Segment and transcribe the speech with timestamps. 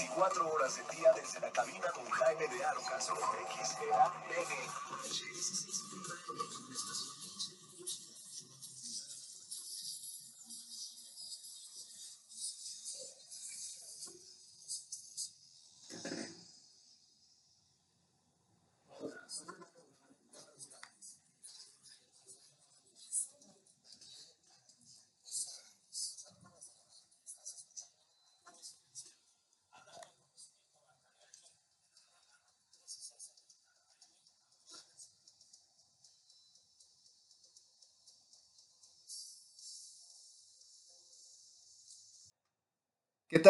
[0.00, 4.12] 24 horas del día desde la cabina con Jaime de Arocas XEA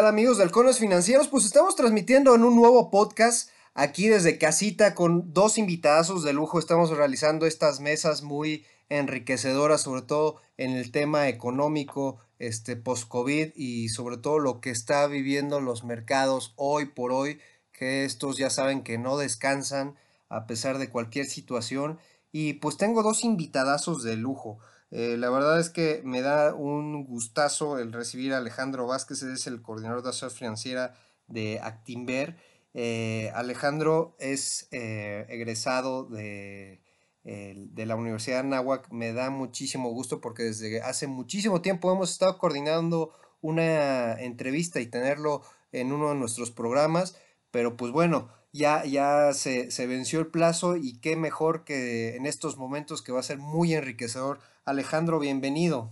[0.01, 1.29] tal amigos de Halcones Financieros?
[1.29, 6.59] Pues estamos transmitiendo en un nuevo podcast aquí desde casita con dos invitazos de lujo.
[6.59, 13.91] Estamos realizando estas mesas muy enriquecedoras, sobre todo en el tema económico, este post-COVID y
[13.91, 17.39] sobre todo lo que está viviendo los mercados hoy por hoy,
[17.71, 19.97] que estos ya saben que no descansan
[20.31, 21.99] a pesar de cualquier situación.
[22.33, 24.61] Y pues tengo dos invitadazos de lujo.
[24.91, 29.47] Eh, la verdad es que me da un gustazo el recibir a Alejandro Vázquez, es
[29.47, 30.95] el coordinador de asociación financiera
[31.29, 32.37] de Actimber.
[32.75, 36.83] Eh, Alejandro es eh, egresado de,
[37.23, 38.91] de, la Universidad de Anáhuac.
[38.91, 44.87] Me da muchísimo gusto porque desde hace muchísimo tiempo hemos estado coordinando una entrevista y
[44.87, 47.17] tenerlo en uno de nuestros programas.
[47.53, 52.27] Pero pues bueno, ya, ya se, se venció el plazo y qué mejor que en
[52.27, 55.91] estos momentos que va a ser muy enriquecedor Alejandro, bienvenido.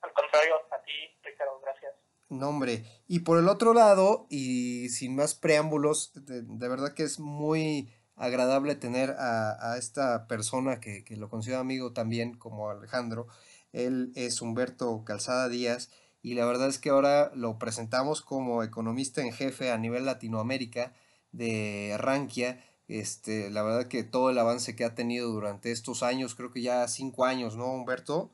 [0.00, 0.92] Al contrario, a ti,
[1.24, 1.92] Ricardo, gracias.
[2.28, 2.84] Nombre.
[3.08, 8.76] Y por el otro lado, y sin más preámbulos, de, verdad que es muy agradable
[8.76, 13.26] tener a, esta persona que, lo considero amigo también, como Alejandro.
[13.72, 15.90] Él es Humberto Calzada Díaz
[16.22, 20.92] y la verdad es que ahora lo presentamos como economista en jefe a nivel Latinoamérica
[21.36, 26.34] de Rankia este, la verdad que todo el avance que ha tenido durante estos años,
[26.36, 28.30] creo que ya cinco años, ¿no, Humberto?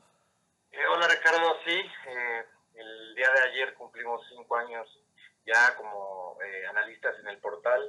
[0.71, 4.87] Eh, hola Ricardo, sí, eh, el día de ayer cumplimos cinco años
[5.45, 7.81] ya como eh, analistas en el portal,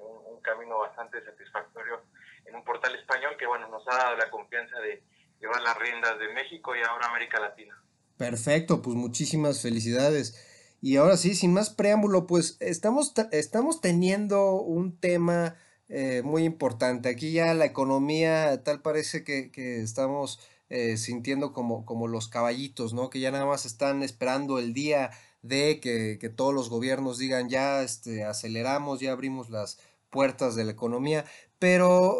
[0.00, 2.02] un, un, camino bastante satisfactorio
[2.44, 5.02] en un portal español que bueno nos ha dado la confianza de
[5.40, 7.82] llevar las riendas de México y ahora América Latina.
[8.16, 10.51] Perfecto, pues muchísimas felicidades.
[10.82, 15.54] Y ahora sí, sin más preámbulo, pues estamos, estamos teniendo un tema
[15.88, 17.08] eh, muy importante.
[17.08, 20.40] Aquí ya la economía tal parece que, estamos
[20.70, 23.10] eh, sintiendo como, como los caballitos, ¿no?
[23.10, 27.82] Que ya nada más están esperando el día de que, todos los gobiernos digan ya
[27.84, 29.78] este, aceleramos, ya abrimos las
[30.10, 31.24] puertas de la economía.
[31.60, 32.16] Pero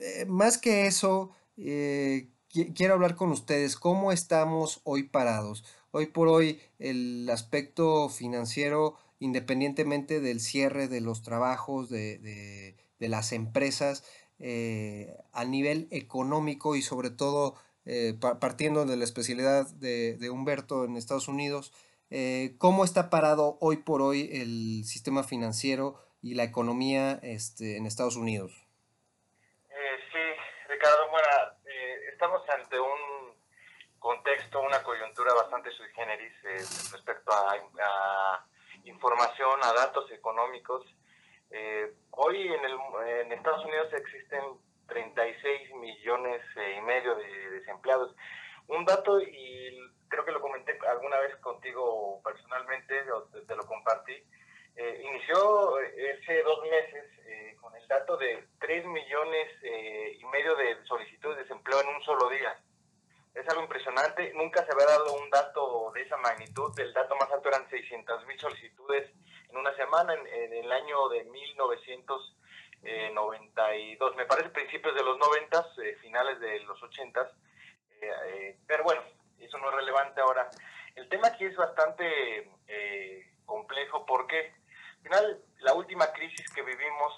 [0.00, 5.62] eh, más que eso, quiero hablar con ustedes, ¿cómo estamos hoy parados?
[5.90, 13.32] Hoy por hoy el aspecto financiero, independientemente del cierre de los trabajos, de de las
[13.32, 14.04] empresas
[14.38, 17.54] eh, a nivel económico y sobre todo
[17.86, 21.72] eh, partiendo de la especialidad de, Humberto en Estados Unidos,
[22.10, 27.86] eh, ¿cómo está parado hoy por hoy el sistema financiero y la economía este, en
[27.86, 28.52] Estados Unidos?
[30.12, 30.18] sí,
[30.68, 31.28] Ricardo, bueno,
[32.12, 33.17] estamos ante un
[33.98, 36.32] contexto, una coyuntura bastante sui generis
[36.92, 37.56] respecto a
[38.84, 40.84] información, a datos económicos
[41.50, 42.78] eh, hoy en, el,
[43.22, 44.42] en Estados Unidos existen
[44.86, 48.14] 36 millones eh, y medio de desempleados.
[48.68, 54.12] Un dato, y creo que lo comenté alguna vez contigo personalmente, o te, lo compartí,
[54.76, 57.04] eh, inició hace dos meses
[57.60, 62.28] con el dato de 3 millones y medio de solicitudes de desempleo en un solo
[62.28, 62.58] día.
[63.34, 67.30] Es algo impresionante, nunca se había dado un dato de esa magnitud, el dato más
[67.30, 69.12] alto eran 600 mil solicitudes
[69.48, 75.96] en una semana en, el año de 1992, me parece principios de los 90, eh,
[76.00, 77.32] finales de los 80,
[78.00, 79.02] eh, eh, pero bueno,
[79.38, 80.50] eso no es relevante ahora.
[80.96, 82.50] El tema aquí es bastante
[83.48, 84.06] complejo.
[84.06, 84.52] Porque
[84.96, 87.14] al final la última crisis que vivimos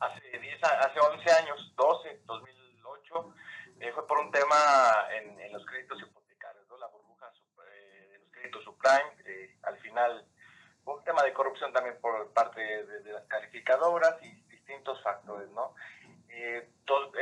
[0.00, 3.34] hace, 10, hace 11 años, 12, 2008,
[3.90, 9.76] fue por un tema en, los créditos hipotecarios, la burbuja de los créditos subprime, al
[9.78, 10.24] final
[10.84, 15.74] un tema de corrupción también por parte de, las calificadoras y distintos factores, ¿no?
[16.28, 16.68] Eh,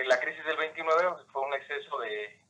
[0.07, 2.41] la crisis del 29 fue un exceso de,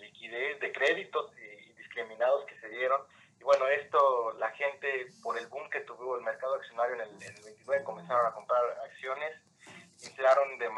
[0.00, 1.32] liquidez, de créditos
[1.76, 3.00] discriminados que se dieron.
[3.38, 7.16] Y bueno, esto, la gente, por el boom que tuvo el mercado accionario en el,
[7.44, 9.32] 29, comenzaron a comprar acciones,
[10.02, 10.68] inflaron de,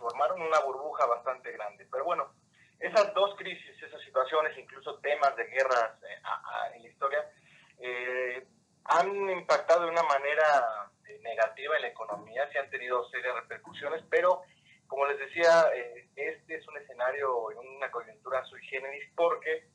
[0.00, 1.86] formaron una burbuja bastante grande.
[1.90, 2.32] Pero bueno,
[2.80, 6.22] esas dos crisis, esas situaciones, incluso temas de guerras eh,
[6.74, 7.30] en la historia,
[7.78, 8.46] eh,
[8.84, 14.02] han impactado de una manera eh, negativa en la economía, se han tenido serias repercusiones,
[14.10, 14.42] pero
[14.86, 19.68] como les decía, eh, este es un escenario en una coyuntura sui generis porque,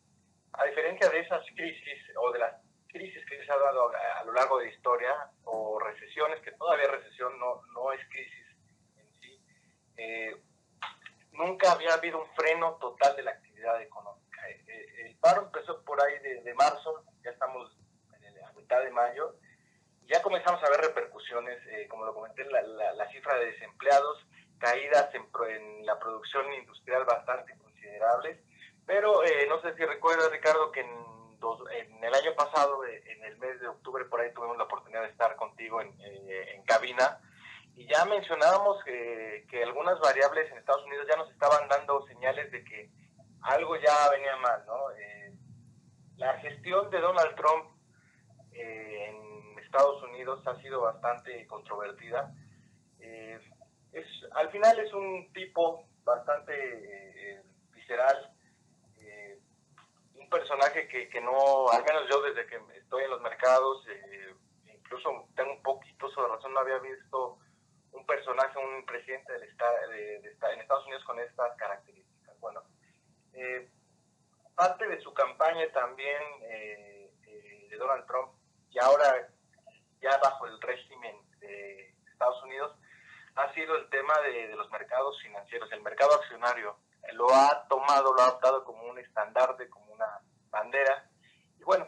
[0.54, 2.54] a diferencia de esas crisis o de las
[2.88, 5.14] crisis que se ha dado a, lo largo de la historia,
[5.46, 8.45] o recesiones, que todavía recesión no, no es crisis sí,
[9.98, 10.36] eh,
[11.32, 14.42] nunca había habido un freno total de la actividad económica.
[14.48, 17.72] el paro empezó por ahí de, marzo, ya estamos
[18.46, 19.36] a mitad de mayo,
[20.08, 24.26] ya comenzamos a ver repercusiones, eh, como lo comenté, la, cifra de desempleados,
[24.60, 28.40] caídas en, la producción industrial bastante considerables,
[28.86, 33.38] pero eh, no sé si recuerdas, Ricardo, que en, el año pasado, eh, en el
[33.38, 37.20] mes de octubre, por ahí tuvimos la oportunidad de estar contigo en cabina,
[37.76, 42.50] y ya mencionábamos que, que algunas variables en Estados Unidos ya nos estaban dando señales
[42.52, 42.90] de que
[43.42, 44.76] algo ya venía mal, ¿no?
[46.18, 47.72] la gestión de Donald Trump
[48.54, 52.34] eh, en Estados Unidos ha sido bastante controvertida.
[53.00, 53.40] Eh,
[53.92, 57.44] es, al final es un tipo bastante eh,
[57.74, 58.32] visceral,
[60.16, 63.86] un personaje que, que, no, al menos yo desde que estoy en los mercados,
[64.66, 67.38] incluso tengo un poquito de razón, no había visto
[68.06, 72.40] un personaje, un presidente del de, de, en Estados Unidos con estas características.
[72.40, 72.62] Bueno,
[74.56, 78.32] parte de su campaña también de Donald Trump
[78.70, 79.28] y ahora
[80.02, 82.78] ya bajo el régimen de Estados Unidos,
[83.36, 86.78] ha sido el tema de, los mercados financieros, el mercado accionario.
[87.14, 91.10] Lo ha tomado, lo ha adoptado como un estandarte, como una bandera.
[91.60, 91.88] Y bueno,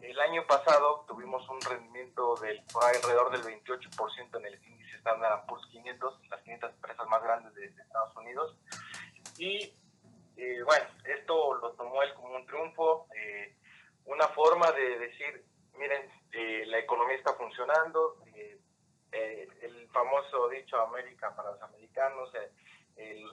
[0.00, 4.54] el año pasado tuvimos un rendimiento del, por alrededor del 28% en el
[4.96, 8.56] índice Standard Poor's 500, las 500 empresas más grandes de, Estados Unidos.
[9.38, 9.72] Y
[10.36, 13.56] eh, bueno, esto lo tomó él como un triunfo, eh,
[14.04, 15.44] una forma de decir,
[15.78, 18.58] miren, eh, la economía está funcionando, eh,
[19.12, 22.30] eh, el famoso dicho América para los americanos,
[22.96, 23.26] el,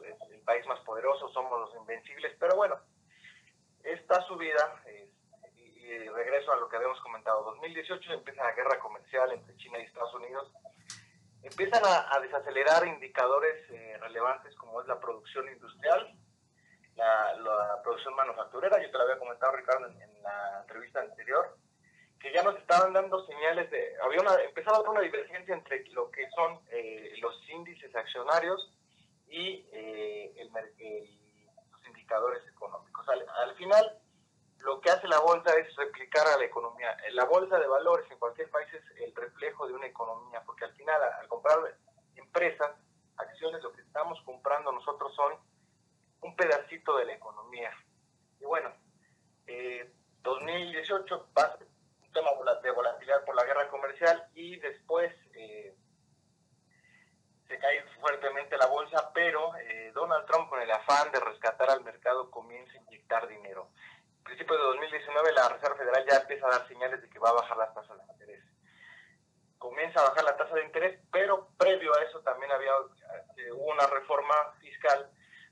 [0.43, 2.77] país más poderoso, somos los invencibles, pero bueno,
[3.81, 4.83] esta subida,
[5.55, 9.83] y, regreso a lo que habíamos comentado, 2018 empieza la guerra comercial entre China y
[9.83, 10.51] Estados Unidos,
[11.43, 13.67] empiezan a, desacelerar indicadores
[13.99, 16.15] relevantes como es la producción industrial,
[16.95, 21.57] la, producción manufacturera, yo te lo había comentado Ricardo en la entrevista anterior,
[22.23, 25.83] que ya nos estaban dando señales de, había una, empezaba a haber una divergencia entre
[25.89, 28.73] lo que son eh, los índices accionarios
[29.27, 30.49] y eh, el,
[31.69, 33.05] los indicadores económicos.
[33.09, 33.99] Al, final,
[34.63, 36.95] lo que hace la bolsa es replicar a la economía.
[37.11, 40.73] La bolsa de valores en cualquier país es el reflejo de una economía, porque al
[40.73, 41.59] final, al comprar
[42.15, 42.71] empresas,
[43.17, 45.33] acciones, lo que estamos comprando nosotros son
[46.21, 47.71] un pedacito de la economía.
[48.39, 48.73] Y bueno,
[49.47, 51.57] eh, 2018 va,
[52.13, 52.29] tema
[52.61, 55.75] de volatilidad por la guerra comercial y después eh,
[57.47, 61.83] se cae fuertemente la bolsa, pero eh, Donald Trump con el afán de rescatar al
[61.83, 63.69] mercado comienza a inyectar dinero.
[64.23, 67.33] Principios de 2019 la Reserva Federal ya empieza a dar señales de que va a
[67.33, 68.43] bajar las tasas de interés.
[69.57, 72.71] Comienza a bajar la tasa de interés, pero previo a eso también había
[73.37, 75.09] eh, una reforma fiscal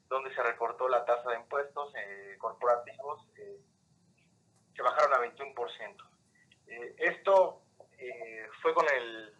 [0.07, 1.93] donde se recortó la tasa de impuestos
[2.37, 6.11] corporativos que bajaron a 21%.
[6.67, 7.61] Eh, esto
[7.97, 8.85] eh, fue con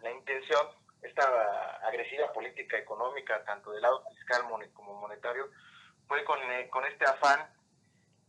[0.00, 0.66] la intención,
[1.02, 5.50] esta agresiva política económica, tanto del lado fiscal como monetario,
[6.06, 7.48] fue con, eh, con este afán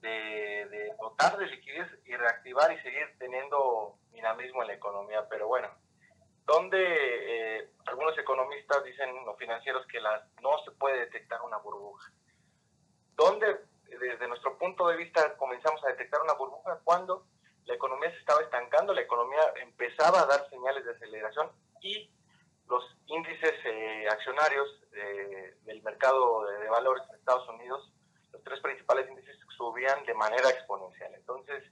[0.03, 5.27] de, dotar de liquidez y reactivar y seguir teniendo dinamismo en la economía.
[5.29, 5.69] Pero bueno,
[6.45, 12.11] donde algunos economistas dicen, los financieros, que las, no se puede detectar una burbuja.
[13.15, 17.25] Donde desde nuestro punto de vista comenzamos a detectar una burbuja cuando
[17.65, 22.09] la economía se estaba estancando, la economía empezaba a dar señales de aceleración y
[22.67, 27.92] los índices eh, accionarios eh, del mercado de, valores en Estados Unidos,
[28.33, 31.13] los tres principales índices subían de manera exponencial.
[31.13, 31.63] Entonces,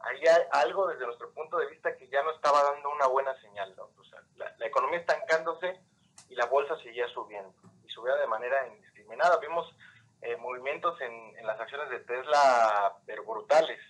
[0.00, 3.74] hay algo desde nuestro punto de vista que ya no estaba dando una buena señal.
[3.78, 5.80] O sea, la, economía estancándose
[6.28, 7.54] y la bolsa seguía subiendo
[7.84, 9.38] y subía de manera indiscriminada.
[9.38, 9.74] Vimos
[10.20, 13.80] eh, movimientos en, en, las acciones de Tesla pero brutales.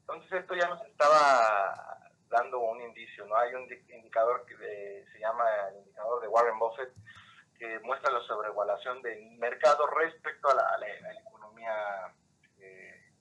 [0.00, 1.98] Entonces esto ya nos estaba
[2.28, 3.36] dando un indicio, ¿no?
[3.36, 6.92] Hay un indicador que se llama el indicador de Warren Buffett
[7.58, 10.88] que muestra la sobrevaluación del mercado respecto a la,
[11.20, 12.14] economía
[12.60, 13.12] eh,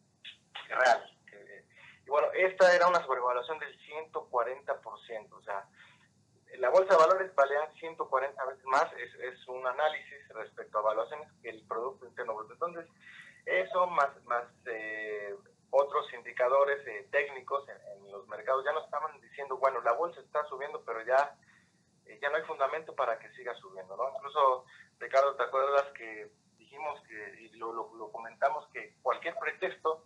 [0.69, 1.17] real.
[2.05, 5.65] y bueno, esta era una sobrevaluación del 140%, o sea,
[6.57, 11.27] la bolsa de valores valía 140 veces más, es, es un análisis respecto a evaluaciones
[11.41, 12.53] que el Producto Interno Bruto.
[12.53, 12.85] Entonces,
[13.45, 15.35] eso más, más eh,
[15.71, 20.45] otros indicadores eh, técnicos en, los mercados ya nos estaban diciendo, bueno, la bolsa está
[20.45, 21.35] subiendo, pero ya,
[22.05, 24.11] eh, ya no hay fundamento para que siga subiendo, ¿no?
[24.15, 24.65] Incluso,
[24.99, 30.03] Ricardo, ¿te acuerdas que dijimos que, y lo, lo, comentamos, que cualquier pretexto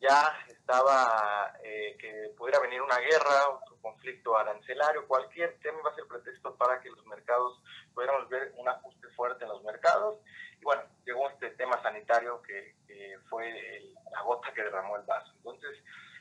[0.00, 5.94] ya estaba, eh, que pudiera venir una guerra, otro conflicto arancelario, cualquier tema va a
[5.94, 7.62] ser pretexto para que los mercados
[7.94, 10.18] pudiéramos ver un ajuste fuerte en los mercados.
[10.58, 12.78] Y bueno, llegó este tema sanitario que,
[13.28, 13.48] fue
[14.10, 15.32] la gota que derramó el vaso.
[15.36, 15.78] Entonces,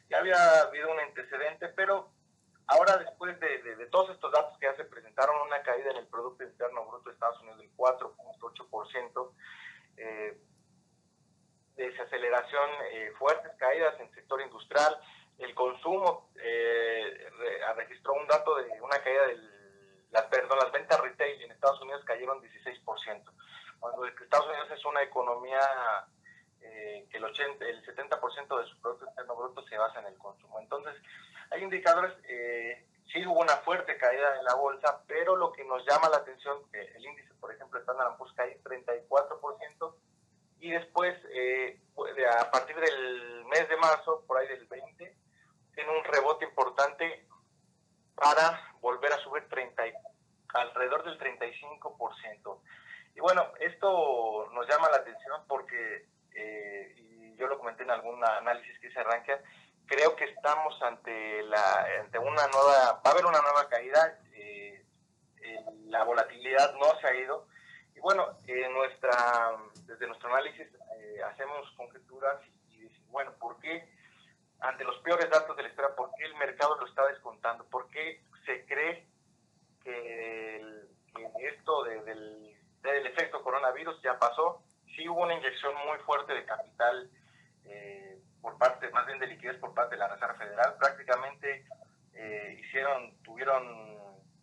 [0.09, 2.11] ya había habido un antecedente, pero
[2.67, 6.43] ahora después de, todos estos datos que ya se presentaron, una caída en el Producto
[6.43, 9.33] Interno Bruto de Estados Unidos del 4.8%,
[9.97, 10.37] eh,
[11.87, 14.97] desaceleración, eh, fuertes caídas en el sector industrial,
[15.37, 17.29] el consumo eh,
[17.75, 19.37] registró un dato de una caída de
[20.11, 23.31] las, las ventas retail en Estados Unidos cayeron 16%.
[23.79, 25.59] Cuando Estados Unidos es una economía
[26.61, 30.17] eh, que el, 80, el 70% de su Producto Interno Bruto se basa en el
[30.17, 30.59] consumo.
[30.59, 30.93] Entonces,
[31.51, 35.85] hay indicadores, eh, sí hubo una fuerte caída en la bolsa, pero lo que nos
[35.85, 39.95] llama la atención, que el índice, por ejemplo, Standard Poor's cae 34%,
[40.59, 41.79] y después, eh,
[42.37, 45.15] a partir del mes de marzo, por ahí del 20,
[45.73, 47.25] tiene un rebote importante
[48.15, 49.83] para volver a subir 30,
[50.53, 52.61] alrededor del 35%.
[53.15, 58.23] Y bueno, esto nos llama la atención porque, eh, y yo lo comenté en algún
[58.23, 59.41] análisis que se arranca,
[59.85, 64.85] creo que estamos ante, la, ante una nueva, va a haber una nueva caída, eh,
[65.85, 67.47] la volatilidad no se ha ido,
[67.99, 70.65] y bueno, en nuestra, desde nuestro análisis
[70.99, 72.39] eh, hacemos conjeturas
[72.69, 73.89] y, decimos, bueno, ¿por qué
[74.61, 77.65] ante los peores datos de la historia, por qué el mercado lo está descontando?
[77.65, 79.05] ¿Por qué se cree
[79.83, 80.85] que,
[81.41, 84.63] esto del, del, efecto coronavirus ya pasó?
[84.95, 87.11] Sí hubo una inyección muy fuerte de capital
[87.65, 90.77] eh, por parte, más bien de liquidez por parte de la Reserva Federal.
[90.77, 91.65] Prácticamente
[92.13, 93.97] eh, hicieron, tuvieron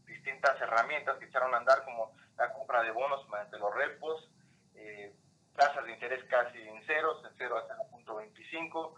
[0.05, 4.29] distintas herramientas que echaron a andar como la compra de bonos mediante los repos,
[4.75, 5.15] eh,
[5.55, 8.95] tasas de interés casi en ceros, en 0 a 0.25.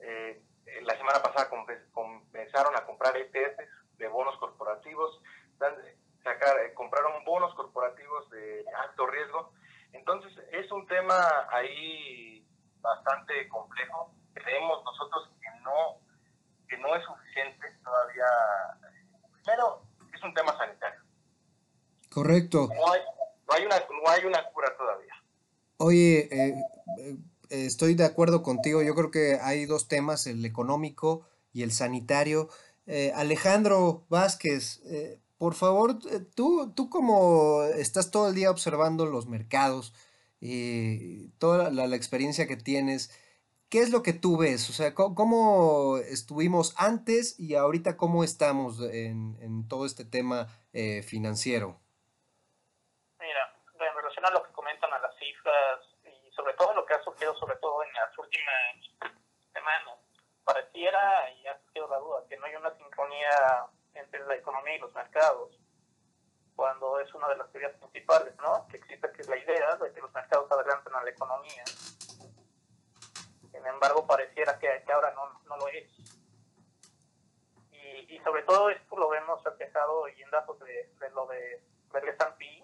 [0.00, 0.42] Eh,
[0.82, 1.48] la semana pasada
[1.92, 5.20] comenzaron a comprar ETFs de bonos corporativos,
[6.22, 9.52] sacar, eh, compraron bonos corporativos de alto riesgo.
[9.92, 12.46] Entonces es un tema ahí
[12.80, 14.12] bastante complejo.
[14.34, 15.98] Creemos nosotros que no,
[16.68, 18.24] que no es suficiente todavía.
[19.42, 19.82] Primero,
[20.12, 21.00] es un tema sanitario.
[22.10, 22.68] Correcto.
[22.74, 22.92] No
[23.54, 25.14] hay, una, no hay una cura todavía.
[25.78, 26.54] Oye, eh,
[26.98, 27.16] eh,
[27.80, 28.82] estoy de acuerdo contigo.
[28.82, 32.50] Yo creo que hay dos temas, el económico y el sanitario.
[32.86, 34.82] Eh, Alejandro Vázquez,
[35.38, 35.98] por favor,
[36.34, 39.94] tú, tú como estás todo el día observando los mercados
[40.40, 43.18] y toda la, experiencia que tienes,
[43.70, 44.68] ¿qué es lo que tú ves?
[44.68, 50.48] O sea, ¿cómo, estuvimos antes y ahorita cómo estamos en, en todo este tema
[51.02, 51.80] financiero?
[54.24, 57.56] a lo que comentan a las cifras y sobre todo lo que ha surgido, sobre
[57.56, 59.14] todo en las últimas
[59.52, 59.98] semanas,
[60.44, 64.80] pareciera, y ha surgido la duda, que no hay una sincronía entre la economía y
[64.80, 65.58] los mercados,
[66.56, 68.66] cuando es una de las teorías principales, ¿no?
[68.68, 71.64] Que existe que es la idea de que los mercados adelantan a la economía.
[73.52, 75.88] Sin embargo, pareciera que, ahora no, no lo es.
[77.72, 81.62] Y, y, sobre todo esto lo vemos reflejado y en datos de, de lo de,
[81.92, 82.62] del S&P,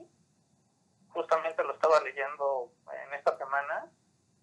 [1.08, 3.90] justamente lo estaba leyendo en esta semana,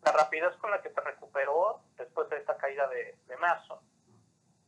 [0.04, 3.82] la rapidez con la que se recuperó después de esta caída de, de marzo.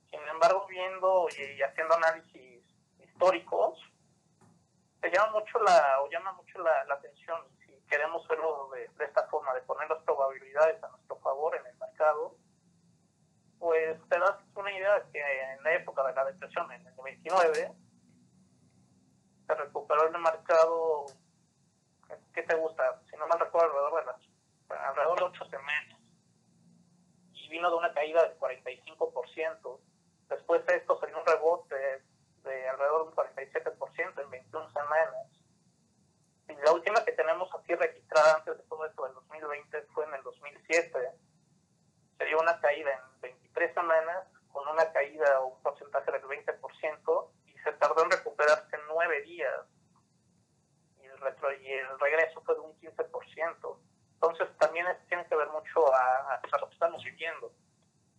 [0.10, 2.63] Sin embargo, viendo y, haciendo análisis
[3.00, 3.80] históricos,
[5.01, 9.54] se llama mucho la, o llama mucho la, atención, si queremos verlo de, esta forma,
[9.54, 12.36] de poner las probabilidades a nuestro favor en el mercado,
[13.60, 16.94] pues te das una idea de que en la época de la depresión, en el
[16.96, 17.72] 29,
[19.48, 21.06] se recuperó el mercado
[22.34, 23.01] ¿qué te gusta?
[23.10, 24.22] Si no mal recuerdo, alrededor de las,
[24.75, 26.00] alrededor de 8 semanas.
[27.34, 29.79] Y vino de una caída del 45%.
[30.29, 31.75] Después de esto salió un rebote
[32.44, 35.27] de alrededor del 47% en 21 semanas.
[36.48, 40.13] Y la última que tenemos aquí registrada antes de todo esto del 2020 fue en
[40.13, 41.12] el 2007.
[42.17, 47.58] Sería una caída en 23 semanas con una caída o un porcentaje del 20% y
[47.60, 49.65] se tardó en recuperarse 9 días
[51.62, 53.77] y el regreso fue de un 15%.
[54.25, 57.51] Entonces también tiene que ver mucho a, lo que estamos viviendo.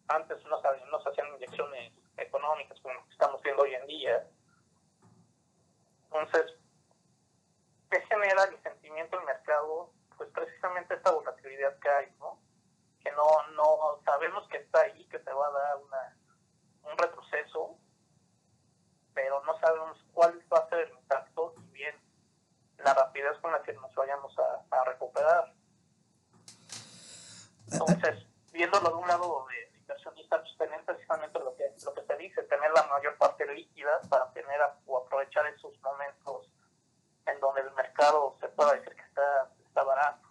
[0.07, 4.25] Antes no, se hacían inyecciones económicas como estamos viendo hoy en día.
[6.05, 6.55] Entonces,
[7.91, 9.91] ¿qué genera el sentimiento del mercado?
[10.17, 12.39] Pues precisamente esta volatilidad que hay, ¿no?
[13.03, 13.25] que no,
[13.57, 16.17] no sabemos que está ahí, que se va a dar una,
[16.85, 17.77] un retroceso,
[19.13, 21.97] pero no sabemos cuál va a ser el impacto y bien
[22.79, 25.56] la rapidez con la que nos vayamos a recuperar.
[27.73, 32.17] Entonces, viéndolo de un lado de inversionista, pues tener precisamente lo que, lo que se
[32.17, 36.51] dice, tener la mayor parte líquida para tener o aprovechar esos momentos
[37.27, 40.27] en donde el mercado se pueda decir que está, está barato.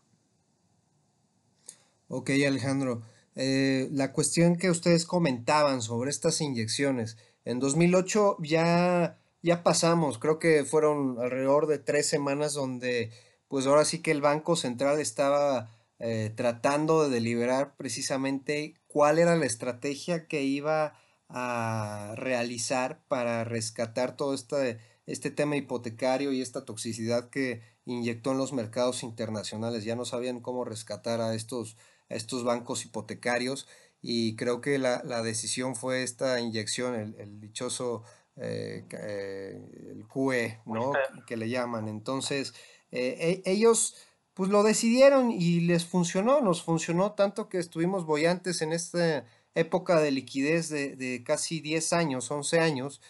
[2.07, 3.01] Ok, Alejandro.
[3.35, 10.39] Eh, la cuestión que ustedes comentaban sobre estas inyecciones, en 2008 ya, ya pasamos, creo
[10.39, 13.11] que fueron alrededor de tres semanas donde
[13.49, 19.35] pues ahora sí que el Banco Central estaba eh, tratando de deliberar precisamente cuál era
[19.35, 20.99] la estrategia que iba
[21.29, 28.37] a realizar para rescatar todo este, este tema hipotecario y esta toxicidad que inyectó en
[28.37, 29.83] los mercados internacionales.
[29.83, 31.77] Ya no sabían cómo rescatar a estos
[32.09, 33.67] estos bancos hipotecarios
[34.01, 38.03] y creo que la, decisión fue esta inyección, el, dichoso
[38.35, 39.59] eh, eh,
[39.91, 40.91] el QE, ¿no?
[41.25, 41.87] Que le llaman.
[41.87, 42.53] Entonces,
[42.91, 43.95] eh, e, ellos
[44.35, 49.25] pues lo decidieron y les funcionó, nos funcionó tanto que estuvimos boyantes en esta
[49.55, 53.01] época de liquidez de, casi 10 años, 11 años.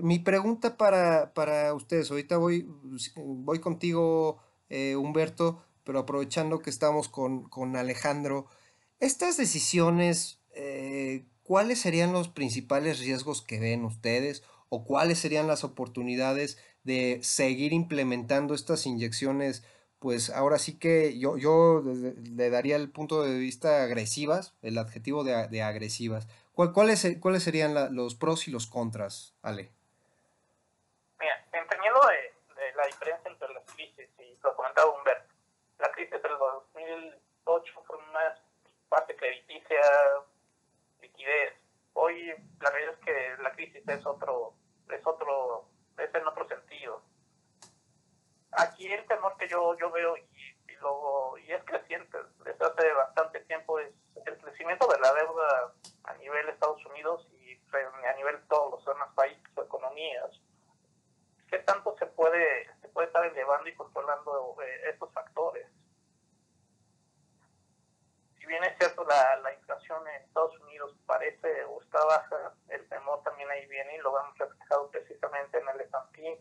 [0.00, 2.66] mi pregunta para, para, ustedes, ahorita voy,
[3.16, 4.40] voy contigo,
[4.96, 8.44] Humberto, pero aprovechando que estamos con, Alejandro,
[9.00, 15.64] estas decisiones, eh, ¿cuáles serían los principales riesgos que ven ustedes o cuáles serían las
[15.64, 19.62] oportunidades de seguir implementando estas inyecciones?
[19.98, 25.24] Pues ahora sí que yo, yo le daría el punto de vista agresivas, el adjetivo
[25.24, 26.28] de, agresivas.
[26.52, 29.72] ¿Cuáles, ¿Cuáles serían los pros y los contras, Ale?
[31.20, 35.34] Mira, entendiendo de, de la diferencia entre las crisis, y lo comentaba Humberto,
[35.78, 38.40] la crisis del 2008 fue una
[38.88, 39.80] parte crediticia,
[41.00, 41.54] liquidez.
[41.94, 44.54] Hoy la realidad es que la crisis es otro,
[44.90, 45.64] es otro,
[45.98, 46.67] es en otro sentido.
[48.52, 53.40] Aquí el temor que yo, yo veo y, y, y es creciente desde hace bastante
[53.40, 53.92] tiempo es
[54.24, 58.84] el crecimiento de la deuda a nivel Estados Unidos y a nivel de todos los
[58.84, 60.40] demás países o economías.
[61.48, 65.66] ¿Qué tanto se puede, se puede estar elevando y controlando eh, estos factores?
[68.48, 73.22] bien es cierto, la, la inflación en Estados Unidos parece o está baja, el temor
[73.22, 76.40] también ahí viene y lo vemos reflejado precisamente en el S&P,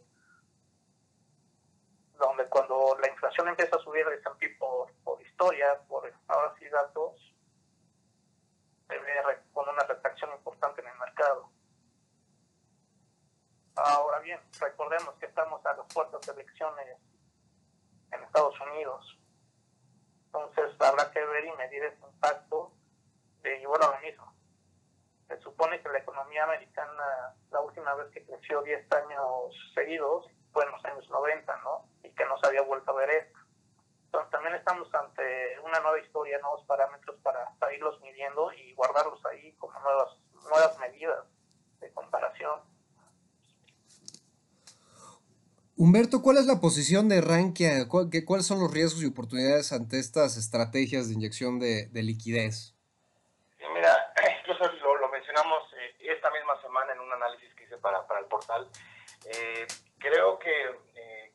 [2.17, 6.67] donde cuando la inflación empieza a subir el S&P por, por historia, por ahora sí
[6.69, 7.33] datos,
[8.87, 9.13] se ve
[9.53, 11.49] con una retracción importante en el mercado.
[13.75, 16.97] Ahora bien, recordemos que estamos a las puertas de elecciones
[18.11, 19.17] en Estados Unidos
[20.37, 22.71] entonces habrá que ver y medir ese impacto.
[23.43, 24.33] y bueno, lo mismo.
[25.27, 30.63] Se supone que la economía americana, la última vez que creció 10 años seguidos, fue
[30.63, 31.85] en los años 90, ¿no?
[32.17, 33.39] Que no se había vuelto a ver esto.
[34.05, 39.23] Entonces también estamos ante una nueva historia, nuevos parámetros para, para irlos midiendo y guardarlos
[39.25, 40.17] ahí como nuevas,
[40.49, 41.25] nuevas medidas
[41.79, 42.61] de comparación.
[45.79, 47.87] Humberto, ¿cuál es la posición de Rankia?
[47.87, 52.73] ¿Cuáles son los riesgos y oportunidades ante estas estrategias de inyección de, liquidez?
[53.75, 53.93] Mira,
[54.41, 54.63] incluso
[54.99, 58.67] lo, mencionamos eh, esta misma semana en un análisis que hice para, para el portal.
[59.25, 59.67] Eh,
[59.99, 60.79] creo que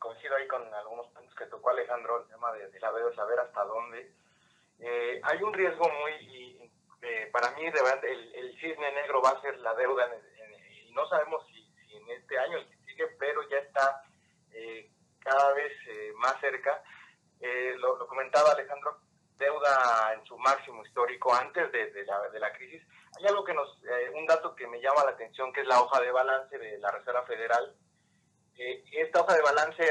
[0.02, 3.64] coincido ahí con algunos puntos que tocó Alejandro, el tema de, la deuda, saber hasta
[3.64, 4.12] dónde.
[5.22, 6.70] hay un riesgo muy,
[7.32, 10.08] para mí, de verdad, el, cisne negro va a ser la deuda,
[10.86, 14.04] y no sabemos si, si en este año, el que sigue, pero ya está
[14.52, 16.82] eh, cada vez eh, más cerca.
[17.40, 18.98] Eh, lo, comentaba Alejandro,
[19.36, 22.82] deuda en su máximo histórico antes de, la, de la, crisis.
[23.18, 23.78] Hay algo que nos,
[24.14, 26.90] un dato que me llama la atención, que es la hoja de balance de la
[26.90, 27.74] Reserva Federal.
[28.56, 29.84] Esta hoja de balance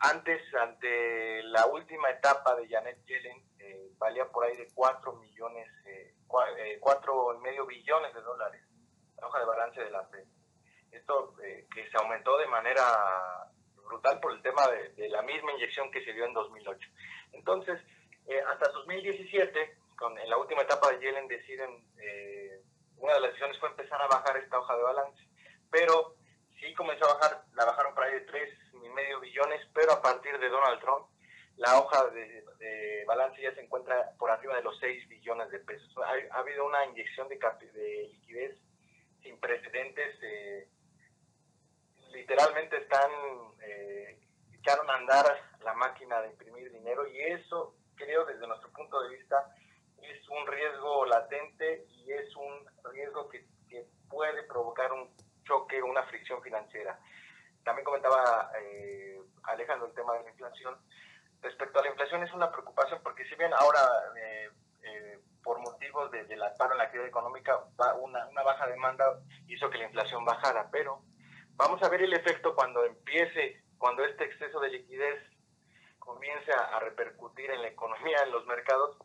[0.00, 3.42] antes, ante la última etapa de Janet Yellen,
[3.98, 5.68] valía por ahí de 4 millones,
[6.80, 8.62] cuatro y medio billones de dólares,
[9.20, 10.24] la hoja de balance de la Fed.
[10.92, 12.82] Esto que se aumentó de manera
[13.86, 16.88] brutal por el tema de, la misma inyección que se dio en 2008.
[17.32, 17.80] Entonces,
[18.26, 22.60] eh, hasta 2017, con, en la última etapa de Yellen, deciden, eh,
[22.98, 25.28] una de las decisiones fue empezar a bajar esta hoja de balance,
[25.70, 26.16] pero
[26.60, 30.02] sí comenzó a bajar, la bajaron por ahí de 3 y medio billones, pero a
[30.02, 31.06] partir de Donald Trump,
[31.56, 35.88] la hoja de, balance ya se encuentra por arriba de los 6 billones de pesos.
[35.98, 37.38] Ha, habido una inyección de,
[37.72, 38.58] de liquidez
[39.22, 40.18] sin precedentes.
[40.22, 40.68] Eh,
[42.12, 43.10] literalmente están,
[43.62, 44.18] eh,
[44.58, 45.24] echaron a andar
[45.62, 49.54] la máquina de imprimir dinero y eso creo desde nuestro punto de vista
[50.02, 53.46] es un riesgo latente y es un riesgo que
[54.08, 55.15] puede provocar un
[55.46, 56.98] choque, una fricción financiera.
[57.64, 60.76] También comentaba eh, Alejandro el tema de la inflación.
[61.42, 63.80] Respecto a la inflación es una preocupación porque si bien ahora
[64.16, 64.50] eh,
[64.82, 67.58] eh, por motivos de, de, la paro en la actividad económica
[68.00, 71.02] una, una baja demanda hizo que la inflación bajara, pero
[71.54, 75.22] vamos a ver el efecto cuando empiece, cuando este exceso de liquidez
[75.98, 78.96] comience a repercutir en la economía, en los mercados,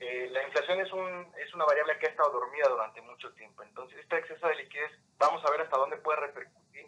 [0.00, 3.62] eh, la inflación es, un, es una variable que ha estado dormida durante mucho tiempo.
[3.62, 6.86] Entonces, este exceso de liquidez, vamos a ver hasta dónde puede repercutir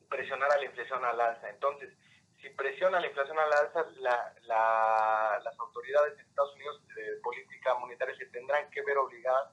[0.00, 1.50] y presionar a la inflación al alza.
[1.50, 1.92] Entonces,
[2.40, 7.74] si presiona la inflación al alza, la, la, las autoridades de Estados Unidos de política
[7.74, 9.52] monetaria se tendrán que ver obligadas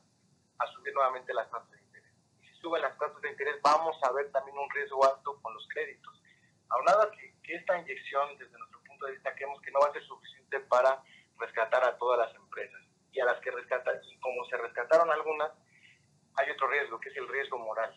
[0.59, 2.13] a subir nuevamente las tasas de interés.
[2.43, 5.53] Y si suben las tasas de interés, vamos a ver también un riesgo alto con
[5.53, 6.21] los créditos.
[6.69, 9.93] Aunado que, que esta inyección, desde nuestro punto de vista, creemos que no va a
[9.93, 11.03] ser suficiente para
[11.37, 12.84] rescatar a todas las empresas
[13.15, 15.51] y a las que rescatan, y como se rescataron algunas,
[16.35, 17.95] hay otro riesgo, que es el riesgo moral.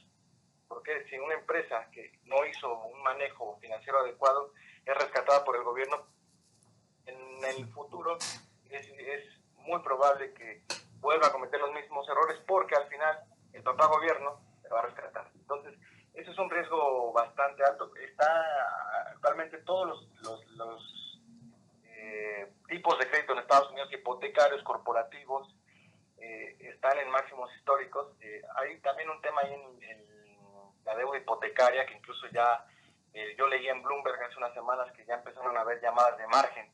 [0.69, 4.53] Porque si una empresa que no hizo un manejo financiero adecuado
[4.87, 6.07] es rescatada por el gobierno,
[7.07, 8.17] en el futuro
[8.71, 9.25] es, es
[9.57, 10.63] muy probable que
[11.01, 13.19] vuelva a cometer los mismos errores porque al final
[13.53, 15.31] el papá gobierno se va a rescatar.
[15.35, 15.75] Entonces,
[16.15, 17.91] ese es un riesgo bastante alto.
[17.97, 21.08] Está actualmente todos los, los, los
[22.09, 25.55] eh, tipos de crédito en Estados Unidos, hipotecarios, corporativos,
[26.19, 28.17] eh, están en máximos históricos.
[28.21, 29.99] Eh, hay también un tema ahí en,
[30.85, 32.65] la deuda hipotecaria que incluso ya
[33.37, 36.73] yo leí en Bloomberg hace unas semanas que ya empezaron a haber llamadas de margen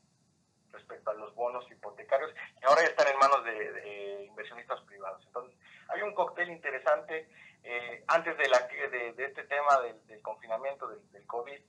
[0.71, 5.21] respecto a los bonos hipotecarios y ahora ya están en manos de, inversionistas privados.
[5.25, 5.57] Entonces,
[5.89, 7.29] hay un cóctel interesante.
[7.63, 11.59] Eh, antes de, la, de, de, este tema del, confinamiento, del, del COVID,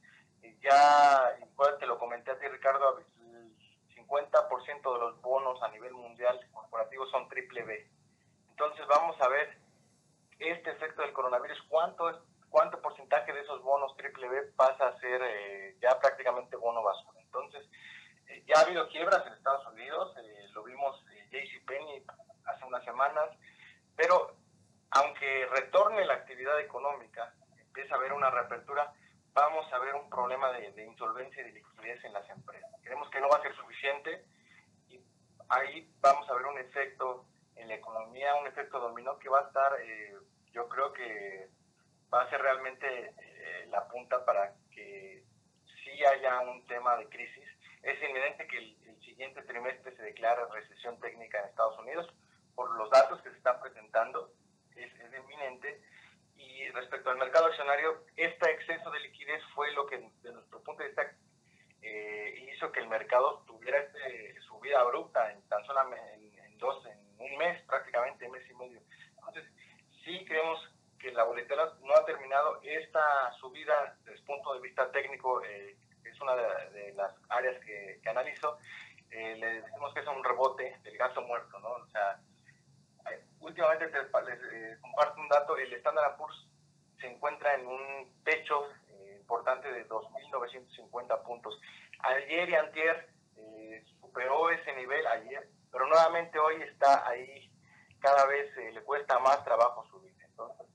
[0.60, 3.02] ya, igual te lo comenté a ti, Ricardo,
[4.06, 7.90] 50% de los bonos a nivel mundial corporativos son triple B.
[8.50, 9.58] Entonces, vamos a ver
[10.38, 15.20] este efecto del coronavirus, cuánto cuánto porcentaje de esos bonos triple B pasa a ser
[15.22, 17.20] eh, ya prácticamente bono basura.
[17.20, 17.68] Entonces,
[18.28, 22.04] eh, ya ha habido quiebras en Estados Unidos, eh, lo vimos eh, JCPenney
[22.44, 23.30] hace unas semanas,
[23.94, 24.34] pero
[24.90, 28.92] aunque retorne la actividad económica, empieza a haber una reapertura,
[29.36, 32.70] vamos a ver un problema de, de, insolvencia y de liquidez en las empresas.
[32.82, 34.24] Creemos que no va a ser suficiente
[34.88, 34.98] y
[35.50, 39.46] ahí vamos a ver un efecto en la economía, un efecto dominó que va a
[39.46, 40.16] estar, eh,
[40.52, 41.50] yo creo que
[42.12, 45.22] va a ser realmente eh, la punta para que
[45.84, 47.44] sí haya un tema de crisis.
[47.82, 52.06] Es inminente que el, el, siguiente trimestre se declare recesión técnica en Estados Unidos
[52.54, 54.32] por los datos que se están presentando,
[54.76, 55.82] es, es inminente.
[56.56, 60.82] Y respecto al mercado accionario, este exceso de liquidez fue lo que, de nuestro punto
[60.82, 61.12] de vista,
[61.82, 66.98] eh, hizo que el mercado tuviera este, subida abrupta en tan solo en, dos, en
[67.18, 68.80] un mes, prácticamente, mes y medio.
[69.18, 69.44] Entonces,
[70.02, 70.58] sí creemos
[70.98, 72.58] que la boletera no ha terminado.
[72.62, 78.00] Esta subida, desde el punto de vista técnico, eh, es una de, las áreas que,
[78.08, 78.58] analizo.
[79.10, 81.68] Eh, le decimos que es un rebote del gasto muerto, ¿no?
[81.68, 82.18] O sea,
[83.46, 86.46] últimamente te, les eh, comparto un dato, el Standard Poor's
[87.00, 91.60] se encuentra en un techo eh, importante de 2.950 puntos.
[92.00, 93.08] Ayer y antier
[94.00, 97.50] superó ese nivel, ayer, pero nuevamente hoy está ahí,
[98.00, 100.14] cada vez le cuesta más trabajo subir.
[100.24, 100.66] Entonces,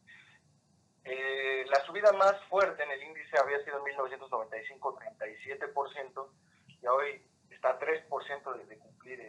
[1.03, 6.29] eh, la subida más fuerte en el índice había sido en 1995, 37%,
[6.67, 9.19] y hoy está a 3% de, de cumplir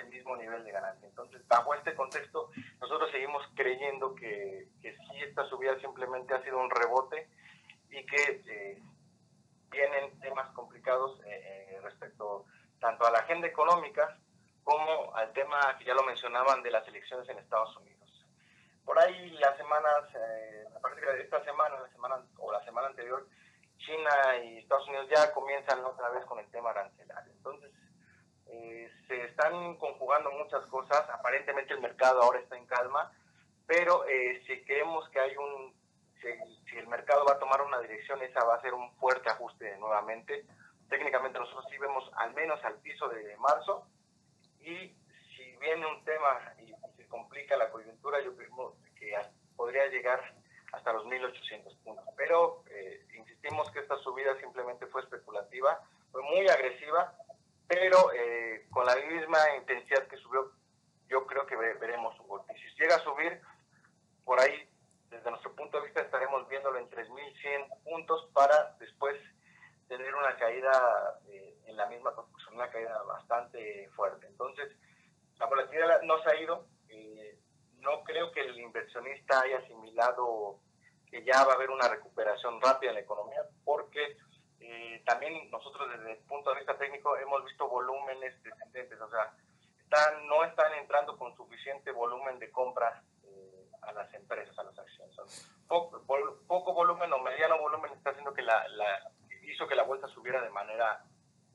[0.00, 1.08] ese mismo nivel de ganancia.
[1.08, 6.58] Entonces, bajo este contexto, nosotros seguimos creyendo que, que sí, esta subida simplemente ha sido
[6.58, 7.28] un rebote
[7.90, 8.82] y que eh,
[9.70, 12.46] vienen temas complicados eh, eh, respecto
[12.78, 14.18] tanto a la agenda económica
[14.64, 17.90] como al tema que ya lo mencionaban de las elecciones en Estados Unidos
[18.90, 22.88] por ahí las semanas, eh, a partir de esta semana, la semana o la semana
[22.88, 23.24] anterior,
[23.78, 24.10] China
[24.42, 27.32] y Estados Unidos ya comienzan otra vez con el tema arancelario.
[27.32, 27.70] Entonces,
[28.52, 31.08] eh, se están conjugando muchas cosas.
[31.10, 33.12] Aparentemente el mercado ahora está en calma,
[33.66, 35.74] pero eh, si creemos que hay un,
[36.20, 36.28] si,
[36.70, 39.76] si, el mercado va a tomar una dirección, esa va a ser un fuerte ajuste
[39.78, 40.44] nuevamente.
[40.88, 43.86] Técnicamente nosotros sí vemos al menos al piso de marzo
[44.60, 44.94] y
[45.36, 49.14] si viene un tema y se complica la coyuntura, yo creo que
[49.56, 50.20] podría llegar
[50.72, 52.04] hasta los 1.800 puntos.
[52.16, 55.80] Pero eh, insistimos que esta subida simplemente fue especulativa,
[56.12, 57.14] fue muy agresiva,
[57.70, 60.50] pero eh, con la misma intensidad que subió,
[61.08, 62.52] yo creo que veremos un golpe.
[62.54, 63.40] Si llega a subir,
[64.24, 64.68] por ahí,
[65.08, 69.16] desde nuestro punto de vista, estaremos viéndolo en 3.100 puntos para después
[69.86, 74.26] tener una caída eh, en la misma construcción, una caída bastante fuerte.
[74.26, 74.72] Entonces,
[75.38, 76.66] la volatilidad no se ha ido.
[76.88, 77.38] Eh,
[77.78, 80.58] no creo que el inversionista haya asimilado
[81.08, 84.16] que ya va a haber una recuperación rápida en la economía, porque
[84.60, 89.32] eh, también nosotros desde el punto de vista técnico hemos visto volúmenes descendentes, o sea,
[89.82, 94.78] están, no están entrando con suficiente volumen de compra eh, a las empresas, a las
[94.78, 95.16] acciones.
[95.66, 96.04] Poco,
[96.46, 99.10] poco, volumen o mediano volumen está haciendo que la, la,
[99.42, 101.04] hizo que la bolsa subiera de manera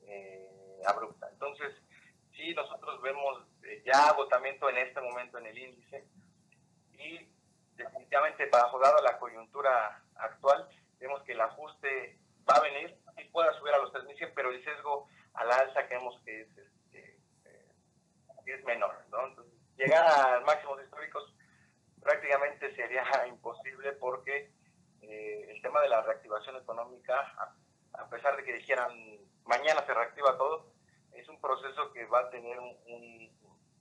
[0.02, 1.28] eh, abrupta.
[1.30, 1.74] Entonces,
[2.34, 3.42] sí, nosotros vemos
[3.84, 6.04] ya agotamiento en este momento en el índice
[6.92, 7.28] y
[7.76, 13.52] definitivamente bajo dada la coyuntura actual, vemos que el ajuste va a venir y pueda
[13.58, 17.72] subir a los 3.100, pero el sesgo a la alza creemos que es, este, eh,
[18.46, 18.94] es menor.
[19.10, 19.44] ¿no?
[19.76, 21.34] llegar a máximos históricos
[22.00, 24.52] prácticamente sería imposible porque
[25.02, 27.20] eh, el tema de la reactivación económica,
[27.92, 28.92] a, pesar de que dijeran
[29.44, 30.72] mañana se reactiva todo,
[31.12, 33.36] es un proceso que va a tener un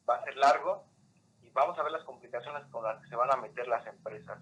[0.07, 0.85] va a ser largo
[1.55, 4.37] vamos a ver las complicaciones con las que se van a meter las empresas.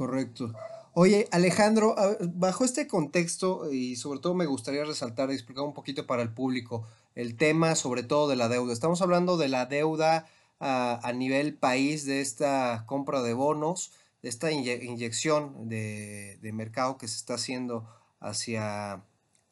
[0.00, 0.54] Correcto.
[0.94, 1.94] Oye, Alejandro,
[2.32, 6.32] bajo este contexto, y sobre todo me gustaría resaltar y explicar un poquito para el
[6.32, 8.72] público el tema sobre todo de la deuda.
[8.72, 10.24] Estamos hablando de la deuda
[10.58, 17.16] a, nivel país, de esta compra de bonos, de esta inyección de, mercado que se
[17.16, 17.86] está haciendo
[18.20, 19.02] hacia,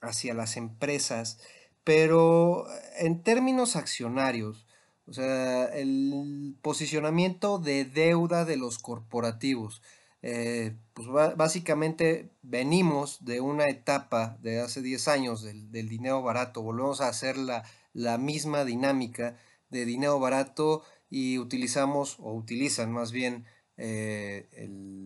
[0.01, 1.41] hacia las empresas.
[1.85, 2.65] Pero
[2.97, 4.65] en términos accionarios,
[5.07, 9.83] o sea, el posicionamiento de deuda de los corporativos.
[10.23, 17.01] Eh, pues básicamente venimos de una etapa de hace 10 años del, dinero barato, volvemos
[17.01, 17.65] a hacer la,
[18.19, 19.37] misma dinámica
[19.71, 24.49] de dinero barato y utilizamos o utilizan más bien eh,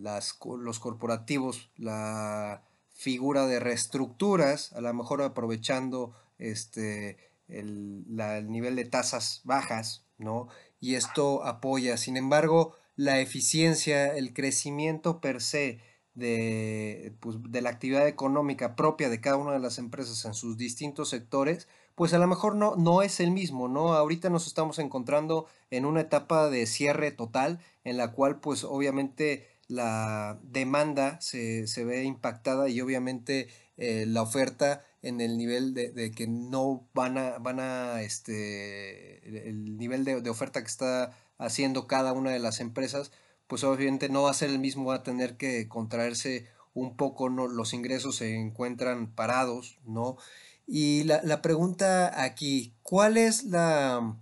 [0.01, 8.05] las, los corporativos la figura de reestructuras, a lo mejor aprovechando este, el,
[8.49, 10.47] nivel de tasas bajas, ¿no?
[10.79, 15.79] Y esto apoya, sin embargo, la eficiencia, el crecimiento per se
[16.13, 20.57] de, pues, de la actividad económica propia de cada una de las empresas en sus
[20.57, 23.93] distintos sectores, pues a lo mejor no, no es el mismo, ¿no?
[23.93, 29.47] Ahorita nos estamos encontrando en una etapa de cierre total en la cual pues obviamente
[29.67, 36.11] la demanda se, se ve impactada y obviamente eh, la oferta en el nivel de,
[36.15, 42.13] que no van a, van a este, el nivel de, oferta que está haciendo cada
[42.13, 43.11] una de las empresas,
[43.47, 47.29] pues obviamente no va a ser el mismo, va a tener que contraerse un poco,
[47.29, 47.47] ¿no?
[47.47, 50.17] los ingresos se encuentran parados, ¿no?
[50.65, 54.17] Y la, la pregunta aquí, ¿cuál es la,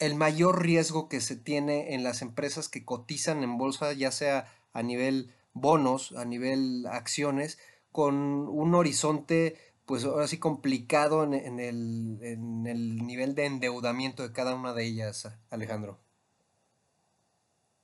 [0.00, 4.52] el mayor riesgo que se tiene en las empresas que cotizan en bolsa, ya sea
[4.72, 7.58] a nivel bonos, a nivel acciones,
[7.92, 9.56] con un horizonte
[9.90, 14.84] pues ahora sí complicado en, el, en el nivel de endeudamiento de cada una de
[14.84, 15.98] ellas, Alejandro.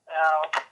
[0.07, 0.66] Ah,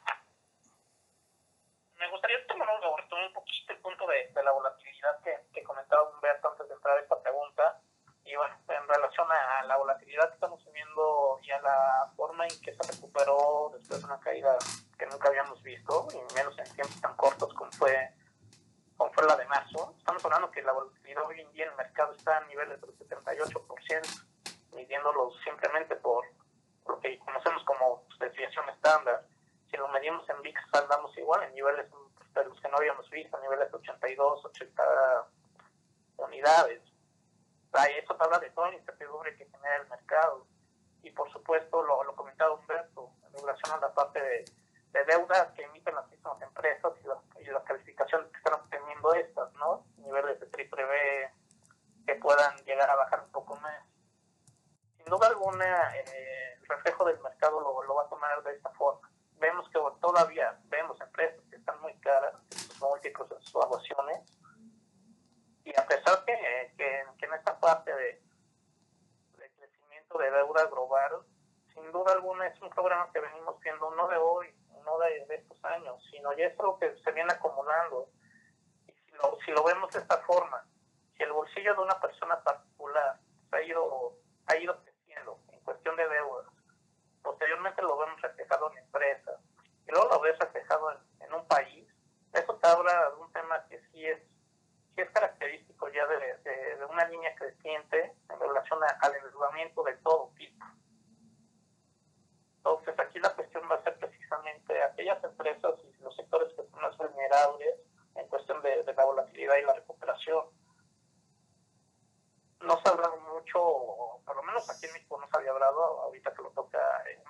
[116.03, 116.79] ahorita que lo toca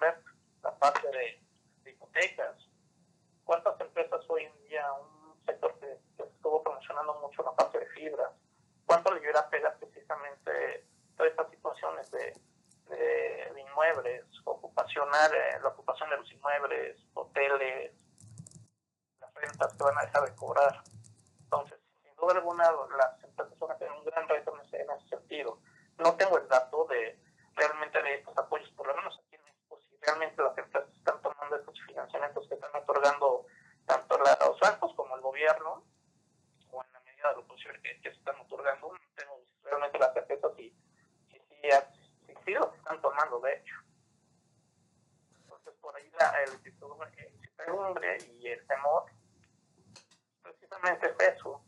[0.01, 0.23] ver
[0.63, 2.57] la parte de, hipotecas.
[3.45, 7.87] ¿Cuántas empresas hoy en día, un sector que, que estuvo promocionando mucho la parte de
[7.89, 8.31] fibras,
[8.87, 12.33] cuánto le hubiera pega precisamente todas estas situaciones de,
[12.89, 17.93] de, inmuebles, ocupacionales, la ocupación de los inmuebles, hoteles,
[19.21, 20.83] las rentas que van a dejar de cobrar?
[21.43, 24.91] Entonces, sin duda alguna, las empresas van a tener un gran reto en ese, en
[24.91, 25.59] ese sentido.
[25.99, 27.21] No tengo el dato de
[27.55, 31.21] realmente de estos apoyos, por lo menos aquí en México, si realmente las empresas están
[31.23, 33.47] tomando estos financiamientos que están otorgando
[33.87, 35.85] tanto los bancos como el gobierno,
[36.71, 40.13] o en la medida de lo posible que, se están otorgando, no tengo realmente la
[40.13, 40.71] certeza si,
[41.31, 43.75] si, si, si, lo están tomando, de hecho.
[45.43, 49.05] Entonces, por ahí la, el incertidumbre y el temor,
[50.43, 51.63] precisamente es eso.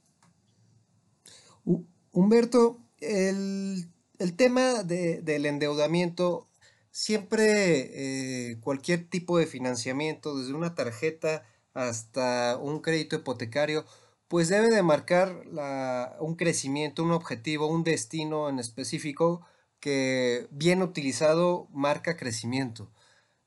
[2.12, 5.46] Humberto, el el tema del
[6.90, 11.44] siempre eh, cualquier tipo de financiamiento, desde una tarjeta
[11.74, 13.84] hasta un crédito hipotecario,
[14.28, 15.44] pues debe de marcar
[16.20, 19.46] un crecimiento, un objetivo, un destino en específico
[19.78, 22.90] que bien utilizado marca crecimiento.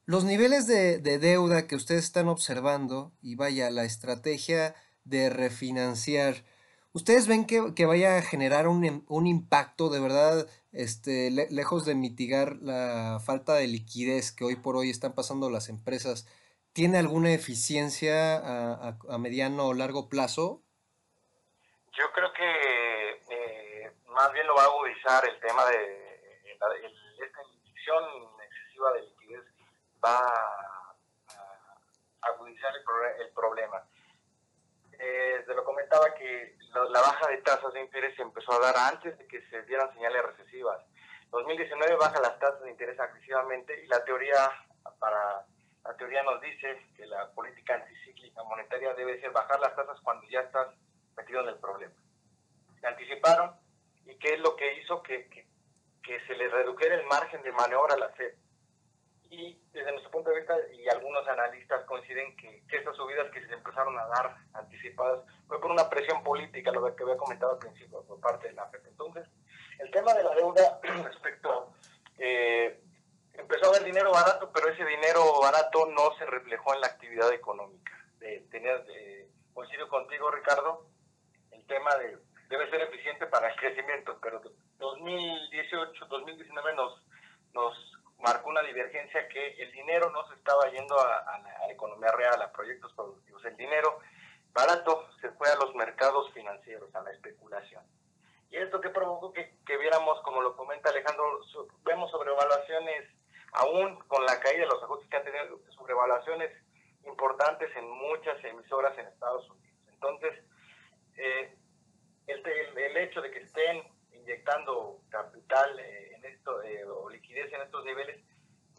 [0.06, 6.44] Los niveles de, de deuda que ustedes están observando y vaya, la estrategia de refinanciar,
[6.92, 12.56] ¿Ustedes ven que, vaya a generar un, un, impacto de verdad, este, lejos de mitigar
[12.62, 16.28] la falta de liquidez que hoy por hoy están pasando las empresas?
[16.74, 20.64] ¿Tiene alguna eficiencia a, a, mediano o largo plazo?
[21.92, 26.68] Yo creo que eh, más bien lo va a agudizar el tema de la,
[27.24, 28.04] esta inyección
[28.44, 29.46] excesiva de liquidez
[30.04, 30.96] va a,
[32.22, 33.88] agudizar el, el problema.
[34.98, 38.78] Eh, se lo comentaba que la baja de tasas de interés se empezó a dar
[38.94, 40.82] antes de que se dieran señales recesivas.
[41.32, 44.52] 2019 baja las tasas de interés agresivamente y la teoría
[45.00, 45.46] para
[45.84, 50.28] la teoría nos dice que la política anticíclica monetaria debe ser bajar las tasas cuando
[50.28, 50.68] ya estás
[51.16, 51.94] metido en el problema.
[52.80, 53.56] Se anticiparon
[54.06, 55.48] y qué es lo que hizo que, que,
[56.04, 58.34] que se le redujera el margen de maniobra a la FED
[59.30, 63.54] y desde nuestro punto de vista y algunos analistas coinciden que, estas subidas que se
[63.54, 68.02] empezaron a dar anticipadas fue por una presión política, lo que había comentado al principio
[68.04, 68.88] por parte de la FED.
[68.88, 69.28] Entonces,
[69.78, 71.74] el tema de la deuda respecto,
[72.18, 72.80] eh,
[73.34, 77.32] empezó a haber dinero barato, pero ese dinero barato no se reflejó en la actividad
[77.32, 77.94] económica.
[78.20, 78.84] De, tener,
[79.54, 80.88] coincido contigo, Ricardo,
[81.52, 82.18] el tema de
[82.50, 84.42] debe ser eficiente para el crecimiento, pero
[84.80, 87.02] 2018, 2019 nos,
[87.54, 92.42] nos marcó una divergencia que el dinero no se estaba yendo a, la economía real,
[92.42, 93.44] a proyectos productivos.
[93.46, 94.00] El dinero
[94.52, 97.84] barato se fue a los mercados financieros, a la especulación.
[98.52, 101.40] Y esto que provocó que, que viéramos, como lo comenta Alejandro,
[101.84, 103.08] vemos sobrevaluaciones,
[103.54, 106.52] aún con la caída de los ajustes que han tenido, sobrevaluaciones
[107.06, 109.78] importantes en muchas emisoras en Estados Unidos.
[109.94, 110.44] Entonces,
[111.18, 111.56] eh,
[112.28, 116.09] el, el, hecho de que estén inyectando capital eh,
[116.66, 118.20] eh, o liquidez en estos niveles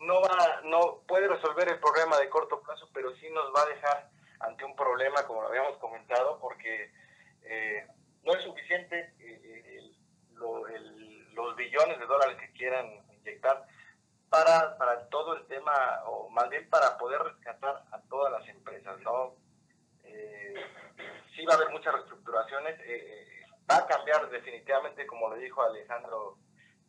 [0.00, 3.66] no va no puede resolver el problema de corto plazo pero sí nos va a
[3.66, 6.92] dejar ante un problema como lo habíamos comentado porque
[7.42, 7.86] eh,
[8.24, 9.14] no es suficiente
[11.34, 12.86] los billones de dólares que quieran
[13.18, 13.66] inyectar
[14.30, 18.98] para, para todo el tema o más bien para poder rescatar a todas las empresas
[19.00, 19.34] no
[21.36, 22.78] sí va a haber muchas reestructuraciones
[23.70, 26.38] va a cambiar definitivamente, como lo dijo Alejandro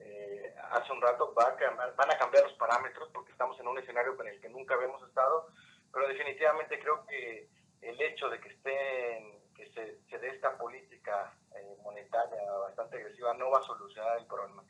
[0.04, 3.68] eh, hace un rato, va a cambiar, van a cambiar los parámetros porque estamos en
[3.68, 5.48] un escenario con el que nunca habíamos estado,
[5.92, 7.50] pero definitivamente creo que
[7.82, 13.52] el hecho de que estén que se, dé esta política eh, monetaria bastante agresiva no
[13.52, 14.64] va a solucionar el problema.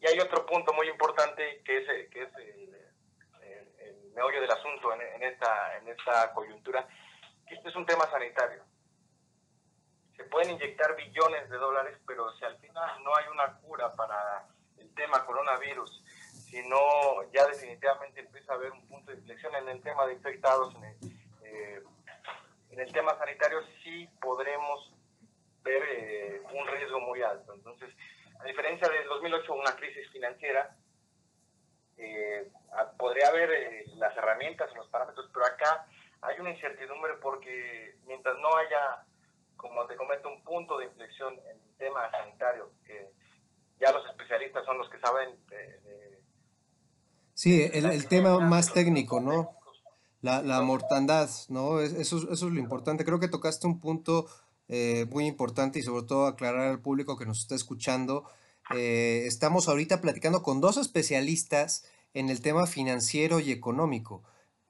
[0.00, 2.76] Y hay otro punto muy importante que es, que es el,
[4.14, 6.86] meollo del asunto en, esta, en esta coyuntura,
[7.48, 8.62] que este es un tema sanitario
[10.16, 14.46] se pueden inyectar billones de dólares, pero si al final no hay una cura para
[14.46, 14.61] el
[14.94, 16.02] tema coronavirus,
[16.50, 16.78] sino
[17.32, 20.84] ya definitivamente empieza a haber un punto de inflexión en el tema de infectados, en
[20.84, 20.96] el,
[21.44, 21.82] eh,
[22.70, 24.92] en el tema sanitario, sí podremos
[25.62, 27.54] ver eh, un riesgo muy alto.
[27.54, 27.90] Entonces,
[28.40, 30.76] a diferencia del 2008, una crisis financiera,
[31.98, 32.50] eh,
[32.98, 35.86] podría haber las herramientas, los parámetros, pero acá
[36.22, 39.04] hay una incertidumbre porque mientras no haya
[39.62, 43.10] como te comento, un punto de inflexión en el tema sanitario, que
[43.82, 46.22] ya los especialistas son los que saben de...
[47.34, 49.50] sí, el, tema más técnico, ¿no?
[50.20, 51.80] La, la mortandad, ¿no?
[51.80, 53.04] Eso, eso es lo importante.
[53.04, 54.26] Creo que tocaste un punto
[54.68, 58.24] eh, muy importante y sobre todo aclarar al público que nos está escuchando.
[58.74, 64.22] Eh, estamos ahorita platicando con dos especialistas en el tema financiero y económico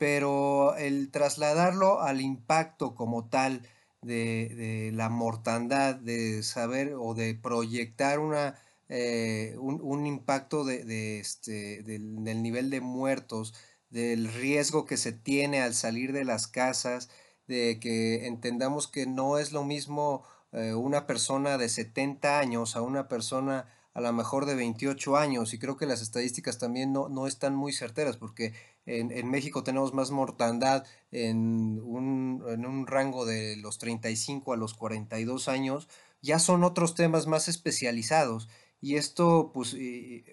[0.02, 3.62] pero el trasladarlo al impacto como tal
[4.00, 8.58] de, la mortandad, de saber o de proyectar una,
[8.94, 13.54] eh, un, impacto de, este, del, nivel de muertos,
[13.88, 17.08] del riesgo que se tiene al salir de las casas,
[17.46, 22.82] de que entendamos que no es lo mismo eh, una persona de 70 años a
[22.82, 25.54] una persona a lo mejor de 28 años.
[25.54, 28.52] Y creo que las estadísticas también no, no están muy certeras porque
[28.84, 34.74] en, México tenemos más mortandad en un, en un rango de los 35 a los
[34.74, 35.88] 42 años,
[36.20, 38.50] ya son otros temas más especializados
[38.82, 40.24] y esto pues eh,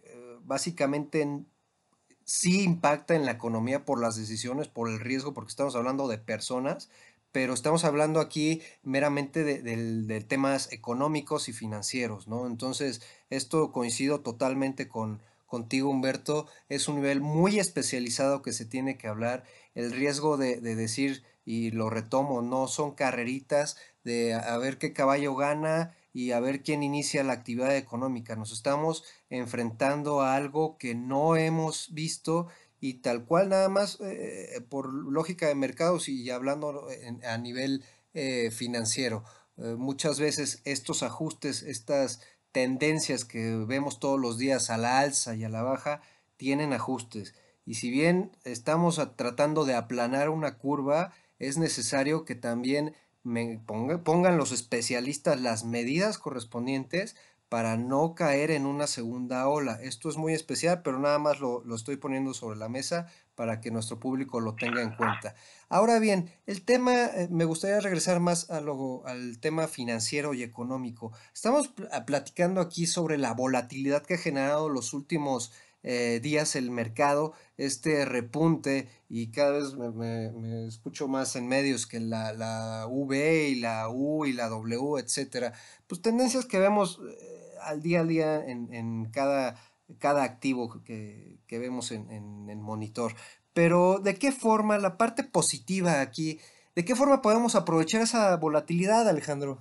[0.43, 1.45] básicamente
[2.26, 6.18] sí impacta en la economía por las decisiones, por el riesgo, porque estamos hablando de
[6.18, 6.89] personas,
[7.32, 12.47] pero estamos hablando aquí meramente de, temas económicos y financieros, ¿no?
[12.47, 18.97] Entonces, esto coincido totalmente con, contigo, Humberto, es un nivel muy especializado que se tiene
[18.97, 19.43] que hablar.
[19.76, 25.36] El riesgo de, decir, y lo retomo, no son carreritas de a ver qué caballo
[25.36, 28.36] gana y a ver quién inicia la actividad económica.
[28.36, 32.47] Nos estamos enfrentando a algo que no hemos visto
[32.80, 36.88] y tal cual nada más eh, por lógica de mercados y hablando
[37.26, 37.84] a nivel
[38.14, 39.24] eh, financiero.
[39.57, 45.36] Eh, muchas veces estos ajustes, estas tendencias que vemos todos los días a la alza
[45.36, 46.01] y a la baja,
[46.38, 47.36] tienen ajustes.
[47.66, 54.38] Y si bien estamos tratando de aplanar una curva, es necesario que también me pongan
[54.38, 57.15] los especialistas las medidas correspondientes
[57.49, 59.80] para no caer en una segunda ola.
[59.82, 63.72] Esto es muy especial, pero nada más lo, estoy poniendo sobre la mesa para que
[63.72, 65.34] nuestro público lo tenga en cuenta.
[65.67, 71.11] Ahora bien, el tema, eh, me gustaría regresar más lo, al tema financiero y económico.
[71.34, 71.74] Estamos
[72.05, 75.51] platicando aquí sobre la volatilidad que ha generado los últimos
[75.84, 82.00] eh, días el mercado, este repunte y cada vez me, escucho más en medios que
[82.00, 85.54] la, la, V y la U y la W, etcétera,
[85.88, 89.56] pues tendencias que vemos eh, al día a día en, cada,
[90.00, 93.14] cada activo que, vemos en, en, monitor.
[93.54, 96.40] Pero ¿de qué forma la parte positiva aquí,
[96.76, 99.60] de qué forma podemos aprovechar esa volatilidad, Alejandro?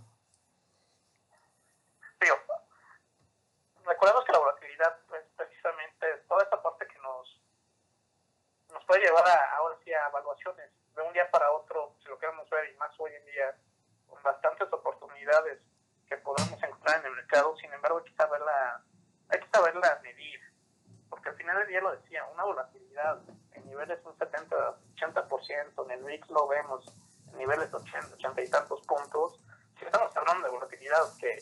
[3.99, 7.41] recordemos que la volatilidad es precisamente toda esta parte que nos,
[8.73, 9.77] nos puede llevar a, ahora
[10.39, 13.13] sí a evaluaciones de un día para otro, si lo queremos ver, y más hoy
[13.15, 13.57] en día,
[14.07, 15.61] con bastantes oportunidades
[16.09, 18.83] que podemos encontrar en el mercado, sin embargo hay que saberla,
[19.29, 20.41] hay que saberla medir,
[21.09, 23.21] porque al final del día lo decía, una volatilidad
[23.53, 24.57] en niveles un 70,
[24.97, 26.85] 80%, en el VIX lo vemos
[27.31, 29.41] en niveles 80, 80 y tantos puntos,
[29.79, 31.39] si estamos hablando de volatilidad que,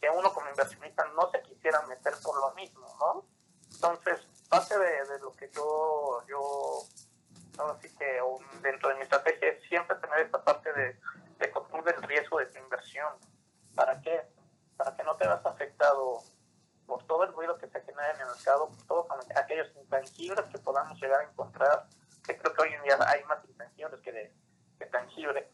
[0.00, 3.24] que uno como inversionista no se quisiera meter por lo mismo, ¿no?
[3.72, 6.82] Entonces, parte de, de lo que yo, yo
[7.70, 8.20] así que
[8.62, 10.98] dentro de mi estrategia es siempre tener esta parte de,
[11.38, 13.12] de control del riesgo de tu inversión.
[13.74, 14.26] ¿Para qué?
[14.76, 16.22] Para que no te veas afectado
[16.86, 20.58] por todo el ruido que se genera en el mercado, por todos aquellos intangibles que
[20.58, 21.86] podamos llegar a encontrar,
[22.24, 24.32] que creo que hoy en día hay más intangibles que,
[24.78, 25.46] que tangibles.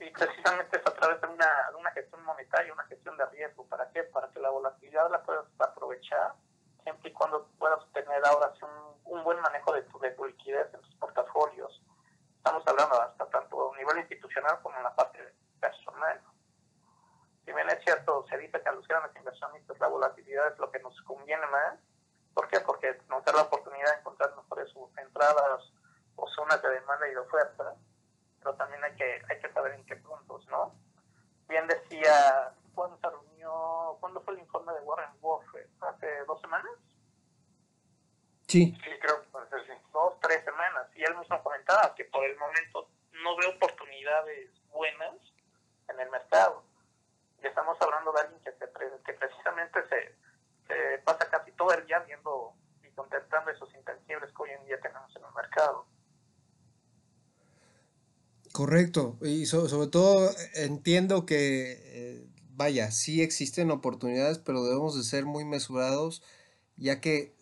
[0.00, 3.66] Y precisamente es a través de una, de una gestión monetaria, una gestión de riesgo.
[3.66, 4.04] ¿Para qué?
[4.04, 6.34] Para que la volatilidad la puedas aprovechar
[6.82, 10.72] siempre y cuando puedas tener ahora un, un buen manejo de tu, de tu liquidez
[10.72, 11.82] en tus portafolios.
[12.36, 15.18] Estamos hablando hasta tanto a nivel institucional como en la parte
[15.60, 16.22] personal
[17.48, 20.70] si bien es cierto, se dice que a los grandes inversionistas la volatilidad es lo
[20.70, 21.78] que nos conviene más.
[22.34, 22.60] ¿Por qué?
[22.60, 24.68] Porque nos da la oportunidad de encontrar mejores
[24.98, 25.72] entradas
[26.16, 27.74] o zonas de demanda y de oferta,
[28.40, 30.74] pero también hay que, hay que saber en qué puntos, ¿no?
[31.48, 35.70] Bien decía, ¿cuándo se reunió, cuándo fue el informe de Warren Buffett?
[35.80, 36.72] ¿Hace dos semanas?
[38.46, 38.76] Sí.
[38.84, 39.72] Sí, creo que puede ser, sí.
[39.94, 40.86] Dos, tres semanas.
[40.94, 42.90] Y él mismo comentaba que por el momento
[43.24, 45.16] no ve oportunidades buenas
[45.88, 46.68] en el mercado
[47.42, 48.52] y estamos hablando de alguien que,
[49.04, 54.50] que precisamente se, pasa casi todo el día viendo y contemplando esos intangibles que hoy
[54.50, 55.86] en día tenemos en el mercado.
[58.58, 65.26] Correcto, y sobre todo entiendo que, eh, vaya, sí existen oportunidades, pero debemos de ser
[65.26, 66.24] muy mesurados,
[66.76, 67.36] ya que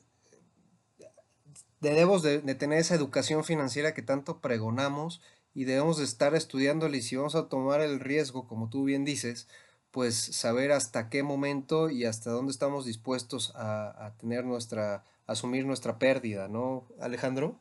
[1.80, 5.22] debemos de, tener esa educación financiera que tanto pregonamos
[5.54, 9.06] y debemos de estar estudiándole y si vamos a tomar el riesgo, como tú bien
[9.06, 9.48] dices,
[9.92, 15.98] pues saber hasta qué momento y hasta dónde estamos dispuestos a, tener nuestra, asumir nuestra
[15.98, 17.58] pérdida, ¿no, Alejandro?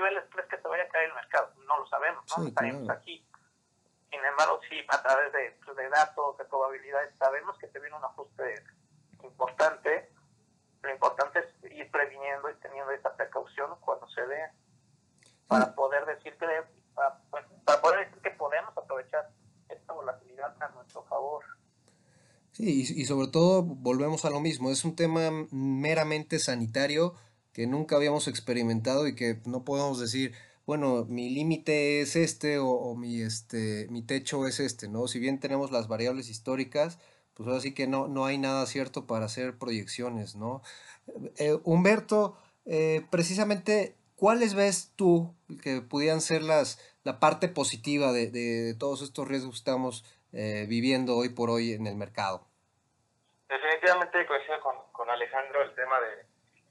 [0.00, 1.52] niveles crees que se vaya a caer el mercado?
[1.66, 2.92] No lo sabemos, no sí, claro.
[2.92, 3.26] aquí.
[4.10, 7.96] Sin embargo, sí, a través de, pues, de, datos, de probabilidades, sabemos que se viene
[7.96, 8.64] un ajuste
[9.22, 10.10] importante.
[10.82, 14.50] Lo importante es ir previniendo y teniendo esa precaución cuando se dé
[15.46, 15.72] para sí.
[15.76, 16.46] poder decir que
[16.94, 19.30] para, pues, para poder decir que podemos aprovechar
[19.68, 21.44] esta volatilidad a nuestro favor.
[22.52, 27.14] Sí, y, y sobre todo volvemos a lo mismo, es un tema meramente sanitario
[27.52, 30.34] que nunca habíamos experimentado y que no podemos decir,
[30.66, 35.08] bueno, mi límite es este o, mi, este, mi techo es este, ¿no?
[35.08, 36.98] Si bien tenemos las variables históricas,
[37.34, 40.62] pues ahora sí que no, no hay nada cierto para hacer proyecciones, ¿no?
[41.38, 48.30] Eh, Humberto, eh, precisamente, ¿cuáles ves tú que pudieran ser las, la parte positiva de,
[48.30, 52.46] de, todos estos riesgos que estamos eh, viviendo hoy por hoy en el mercado?
[53.48, 56.29] Definitivamente coincido con, con Alejandro, el tema de,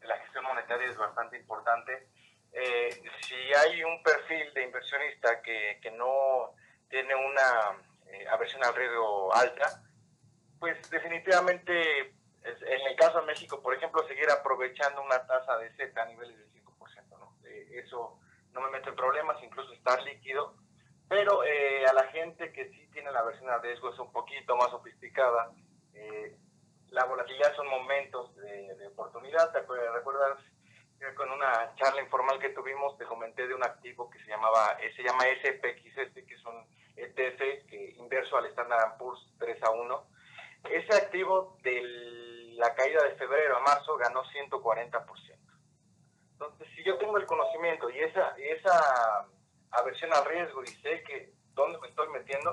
[0.10, 2.10] la gestión monetaria es bastante importante.
[2.52, 2.90] Eh,
[3.22, 6.54] si hay un perfil de inversionista que, que no
[6.90, 9.84] tiene una eh, aversión al riesgo alta,
[10.60, 16.02] pues definitivamente en el caso de México, por ejemplo, seguir aprovechando una tasa de Z
[16.02, 17.20] a niveles del 5%.
[17.20, 17.38] ¿no?
[17.72, 18.20] eso
[18.54, 20.56] no me meto en problemas, incluso estar líquido.
[21.08, 24.56] Pero eh, a la gente que sí tiene la versión al riesgo es un poquito
[24.56, 25.52] más sofisticada.
[26.90, 29.52] Eh, la volatilidad son momentos de, oportunidad.
[29.52, 30.40] ¿Te recuerdas
[31.00, 34.78] que con una charla informal que tuvimos te comenté de un activo que se llamaba
[34.82, 36.66] eh, se llama SPX, este, que es un
[36.98, 40.08] ETF que inverso al Standard Poor's 3 a 1.
[40.72, 41.82] Ese activo de
[42.58, 45.40] la caída de febrero a marzo ganó 140%.
[46.34, 49.28] Entonces, si yo tengo el conocimiento y esa, esa
[49.72, 52.52] aversión al riesgo y sé que dónde me estoy metiendo,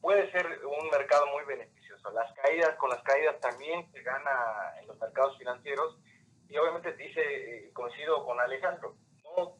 [0.00, 1.85] puede ser un mercado muy beneficioso.
[2.12, 5.96] Las caídas, con las caídas también se gana en los mercados financieros.
[6.48, 8.94] Y obviamente dice, eh, coincido con Alejandro,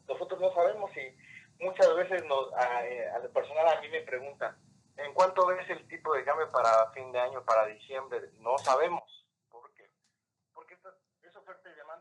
[0.07, 4.57] nosotros no sabemos y muchas veces nos, a, eh, al personal a mí me preguntan,
[4.95, 8.21] ¿en cuánto ves el tipo de cambio para fin de año, para diciembre?
[8.39, 9.03] No sabemos.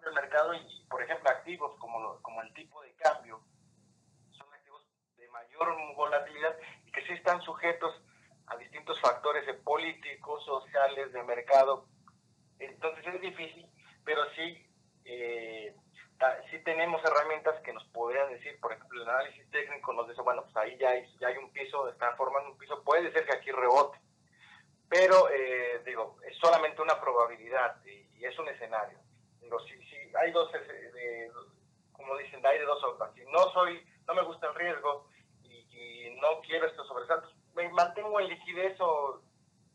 [0.06, 3.40] El mercado y, por ejemplo, activos como, como el tipo de cambio
[4.30, 4.82] son activos
[5.16, 7.92] de mayor volatilidad y que sí están sujetos
[8.48, 11.86] a distintos factores políticos, sociales, de mercado.
[12.58, 13.66] Entonces es difícil,
[14.04, 14.66] pero sí,
[15.04, 15.74] eh,
[16.50, 20.42] sí tenemos herramientas que nos podrían decir, por ejemplo, el análisis técnico nos dice, bueno,
[20.42, 23.36] pues ahí ya hay, ya hay un piso, están formando un piso, puede ser que
[23.36, 23.98] aquí rebote,
[24.88, 28.98] pero eh, digo, es solamente una probabilidad y, y es un escenario.
[29.40, 29.74] Digo, si,
[30.16, 31.30] hay dos, eh,
[31.92, 33.12] como dicen, hay de dos sopas.
[33.14, 35.08] Si no soy, no me gusta el riesgo
[35.42, 35.56] y,
[36.20, 39.20] no quiero estos sobresaltos, me mantengo en liquidez o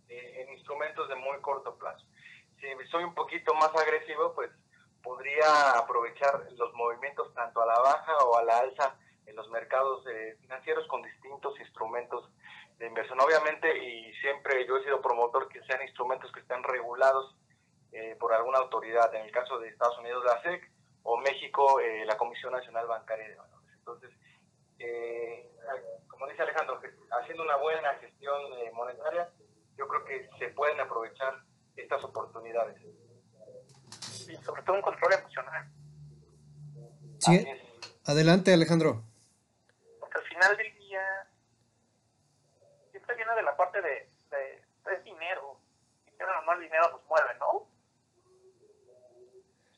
[0.07, 2.05] eh, en instrumentos de muy corto plazo.
[2.59, 4.51] Si soy un poquito más agresivo, pues
[5.01, 10.05] podría aprovechar los movimientos tanto a la baja o a la alza en los mercados
[10.07, 12.29] eh, financieros con distintos instrumentos
[12.77, 13.19] de inversión.
[13.19, 17.35] Obviamente, y siempre yo he sido promotor que sean instrumentos que estén regulados
[17.91, 20.71] eh, por alguna autoridad, en el caso de Estados Unidos la SEC
[21.03, 23.73] o México eh, la Comisión Nacional Bancaria de Valores.
[23.73, 24.11] Entonces,
[24.79, 25.49] eh,
[26.07, 26.79] como dice Alejandro,
[27.11, 28.41] haciendo una buena gestión
[28.73, 29.29] monetaria,
[29.77, 31.41] yo creo que se pueden aprovechar
[31.75, 32.81] estas oportunidades.
[34.29, 35.67] Y sobre todo un control emocional.
[37.19, 37.45] Sí,
[38.05, 39.03] adelante Alejandro.
[39.99, 41.27] Porque al final del día,
[42.91, 45.59] siempre viene de la parte de, de, dinero.
[46.07, 47.71] Y no el dinero nos mueve, ¿no?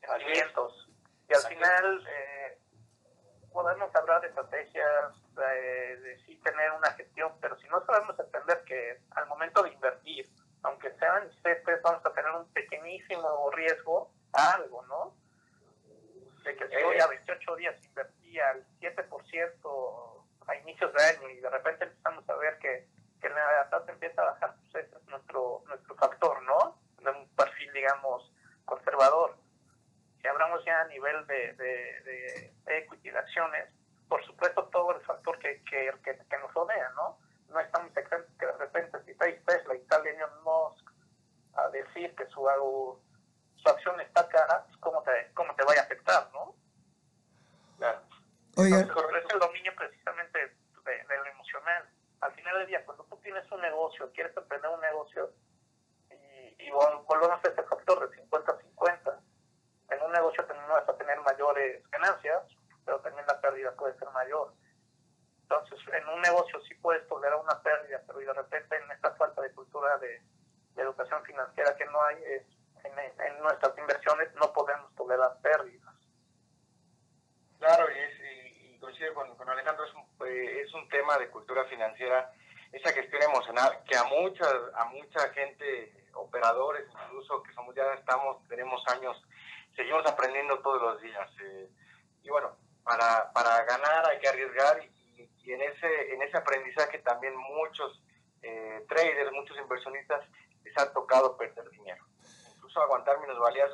[0.08, 0.88] alientos.
[1.28, 2.58] Y al final eh,
[3.52, 9.00] podemos hablar de estrategias, de, sí tener una gestión, pero si no sabemos entender que
[9.10, 10.28] al momento de invertir,
[10.62, 15.14] aunque sean CETES, vamos a tener un pequeñísimo riesgo a algo, ¿no?
[16.44, 21.40] De que si hoy a 28 días invertía al 7% a inicios de año y
[21.40, 22.86] de repente empezamos a ver que,
[23.20, 26.78] que la tasa empieza a bajar, pues ese es nuestro, nuestro factor, ¿no?
[27.02, 28.32] De un perfil, digamos,
[28.64, 29.36] conservador
[30.24, 33.68] si hablamos ya a nivel de, de, de equity, de acciones,
[34.08, 37.18] por supuesto todo el factor que, que, que, nos rodea, ¿no?
[37.48, 40.90] No estamos exentos que de repente si Tesla y tal Elon Musk
[41.54, 42.42] a decir que su,
[43.56, 46.54] su acción está cara, pues ¿cómo te, cómo te vaya a afectar, no?
[47.78, 48.02] Claro.
[48.56, 48.80] Oiga.
[48.80, 50.38] es el dominio precisamente
[50.84, 51.88] de, lo emocional.
[52.20, 55.32] Al final del día, cuando tú tienes un negocio, quieres emprender un negocio,
[56.10, 59.20] y, y volvemos a este factor de 50-50,
[59.90, 62.42] en un negocio no vas a tener mayores ganancias,
[63.00, 64.52] también la pérdida puede ser mayor.
[65.42, 69.42] Entonces, en un negocio sí puedes tolerar una pérdida, pero de repente en esta falta
[69.42, 70.22] de cultura de,
[70.76, 75.94] educación financiera que no hay, en, nuestras inversiones no podemos tolerar pérdidas.
[77.60, 81.64] Claro, y, es, y, coincido con, Alejandro, es un, eh, es un tema de cultura
[81.66, 82.32] financiera,
[82.72, 88.42] esa gestión emocional que a mucha, a mucha gente, operadores incluso, que somos ya estamos,
[88.48, 89.16] tenemos años
[89.76, 91.30] seguimos aprendiendo todos los días.
[91.42, 91.68] Eh,
[92.22, 97.36] y bueno, para, para ganar hay que arriesgar y, en, ese, en ese aprendizaje también
[97.36, 98.02] muchos
[98.42, 100.24] eh, traders, muchos inversionistas
[100.62, 102.04] les ha tocado perder dinero,
[102.54, 103.70] incluso aguantar minusvalías.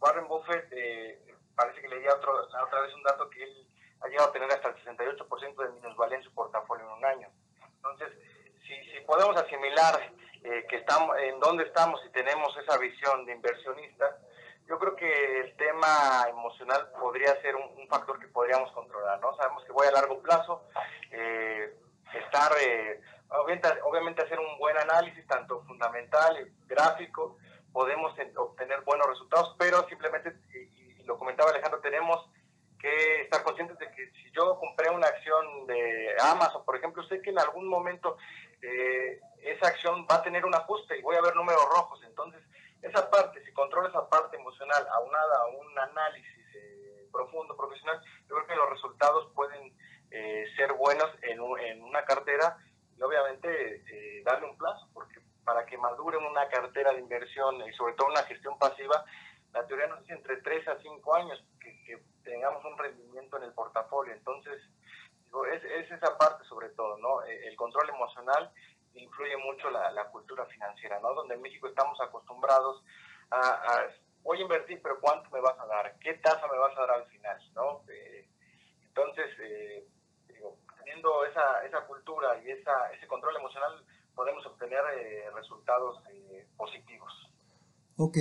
[0.00, 2.32] Warren Buffett, eh, parece que leía otro,
[2.62, 3.68] otra vez un dato que él
[4.00, 7.28] ha llegado a tener hasta el 68% de minusvalía en su portafolio en un año.
[7.76, 8.12] Entonces,
[8.66, 10.12] si, si podemos asimilar
[10.44, 14.18] eh, que estamos, en dónde estamos y tenemos esa visión de inversionista,
[14.68, 19.34] yo creo que el tema emocional podría ser un, factor que podríamos controlar, ¿no?
[19.36, 20.62] Sabemos que voy a largo plazo,
[21.10, 21.74] eh,
[22.12, 23.00] estar, eh,
[23.30, 27.38] obviamente, obviamente, hacer un buen análisis, tanto fundamental, gráfico,
[27.72, 32.28] podemos obtener buenos resultados, pero simplemente, y, lo comentaba Alejandro, tenemos
[32.78, 37.22] que estar conscientes de que si yo compré una acción de Amazon, por ejemplo, sé
[37.22, 38.18] que en algún momento
[38.60, 42.42] eh, esa acción va a tener un ajuste y voy a ver números rojos, entonces
[42.82, 48.36] esa parte, si controla esa parte emocional aunada a un análisis eh, profundo, profesional, yo
[48.36, 49.74] creo que los resultados pueden
[50.10, 52.56] eh, ser buenos en, en, una cartera
[52.96, 57.72] y obviamente eh, darle un plazo, porque para que madure una cartera de inversión y
[57.72, 59.04] sobre todo una gestión pasiva,
[59.52, 61.78] la teoría nos dice entre 3 a 5 años que,
[62.22, 64.12] tengamos un rendimiento en el portafolio.
[64.12, 64.60] Entonces,
[65.50, 67.22] es, es, esa parte sobre todo, ¿no?
[67.22, 68.52] El control emocional
[68.98, 71.14] influye mucho la, cultura financiera, ¿no?
[71.14, 72.82] Donde en México estamos acostumbrados
[73.30, 73.88] a,
[74.22, 75.98] voy a invertir, pero ¿cuánto me vas a dar?
[76.00, 77.38] ¿Qué tasa me vas a dar al final?
[77.54, 77.82] ¿no?
[77.88, 78.28] Eh,
[78.88, 79.86] entonces, eh,
[80.28, 83.84] digo, teniendo esa, esa cultura y esa, ese control emocional,
[84.14, 86.02] podemos obtener eh, resultados
[86.56, 87.12] positivos.
[87.96, 88.16] Ok,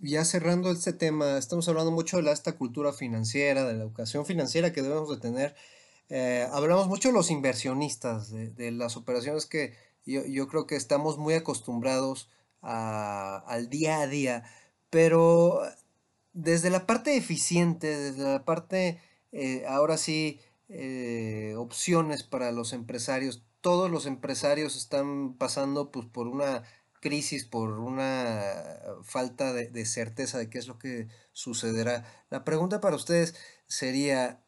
[0.00, 4.72] ya cerrando este tema, estamos hablando mucho de esta cultura financiera, de la educación financiera
[4.72, 5.54] que debemos de tener.
[6.52, 9.76] hablamos mucho de los inversionistas, de las operaciones que,
[10.06, 12.30] yo, creo que estamos muy acostumbrados
[12.62, 14.44] al día a día,
[14.90, 15.60] pero
[16.32, 19.00] desde la parte eficiente, desde la parte,
[19.32, 26.28] eh, ahora sí, eh, opciones para los empresarios, todos los empresarios están pasando pues, por
[26.28, 26.62] una
[27.00, 28.42] crisis, por una
[29.02, 32.04] falta de, de, certeza de qué es lo que sucederá.
[32.30, 33.34] La pregunta para ustedes
[33.66, 34.40] sería,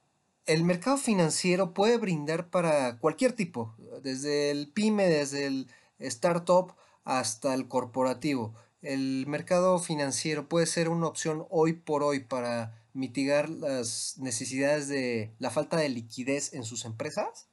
[0.49, 6.75] el mercado financiero puede brindar para cualquier tipo, desde el pyme, desde el startup
[7.05, 8.55] hasta el corporativo.
[8.81, 15.35] El mercado financiero puede ser una opción hoy por hoy para mitigar las necesidades de
[15.39, 17.51] la falta de liquidez en sus empresas.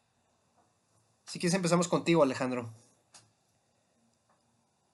[1.25, 2.69] Si quieres empezamos contigo, Alejandro.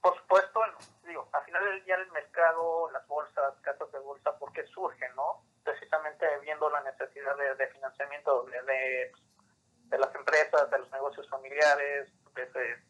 [0.02, 0.60] Por supuesto,
[1.06, 5.16] digo, al final del día el mercado, las bolsas, casas de bolsa, ¿por qué surgen,
[5.16, 5.51] no?
[5.92, 12.82] Precisamente viendo la necesidad de, financiamiento de, las empresas, de los negocios familiares, desde,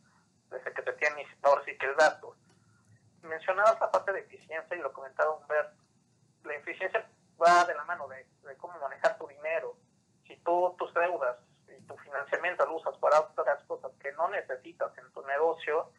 [0.51, 2.35] desde que te tienen ahora sí que el dato.
[3.23, 5.81] Mencionabas la parte de eficiencia y lo comentaba Humberto.
[6.43, 7.07] La eficiencia
[7.41, 8.25] va de la mano de,
[8.57, 9.75] cómo manejar tu dinero.
[10.27, 11.37] Si tú tus deudas
[11.69, 15.89] y tu financiamiento lo usas para otras cosas que no necesitas en tu negocio,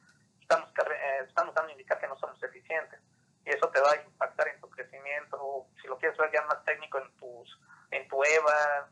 [0.40, 3.00] estamos, eh, estamos dando a indicar que no somos eficientes
[3.44, 6.64] y eso te va a impactar en tu crecimiento, si lo quieres ver ya más
[6.64, 8.88] técnico en tus en tu EVA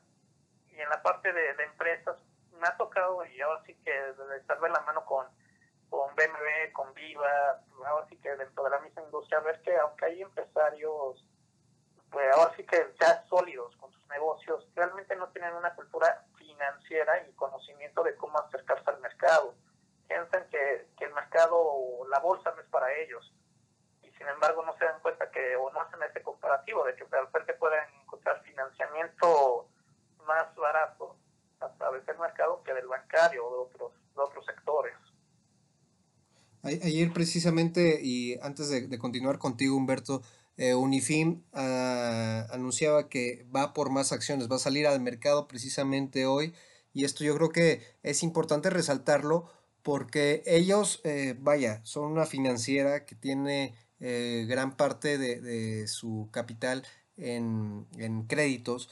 [0.69, 2.17] y en la parte de, empresas
[2.53, 5.27] me ha tocado y ahora sí que estar de la mano con,
[5.89, 10.05] con BMW, con Viva, ahora sí que dentro de la misma industria ver que aunque
[10.05, 11.25] hay empresarios
[12.11, 17.25] pues ahora sí que ya sólidos con sus negocios, realmente no tienen una cultura financiera
[17.27, 19.55] y conocimiento de cómo acercarse al mercado.
[20.09, 23.33] Piensan que, que el mercado, la bolsa no es para ellos
[24.21, 27.55] sin embargo no se dan cuenta que o no hacen ese comparativo de que realmente
[27.55, 29.67] pueden encontrar financiamiento
[30.27, 31.17] más barato
[31.61, 34.93] a través del mercado que del bancario o de otros, de otros sectores.
[36.63, 40.21] Ayer precisamente, y antes de, continuar contigo Humberto,
[40.59, 46.27] eh, Unifim ah, anunciaba que va por más acciones, va a salir al mercado precisamente
[46.27, 46.55] hoy,
[46.93, 49.51] y esto yo creo que es importante resaltarlo
[49.83, 56.85] porque ellos, eh, vaya, son una financiera que tiene eh, gran parte de, su capital
[57.17, 57.87] en,
[58.29, 58.89] créditos.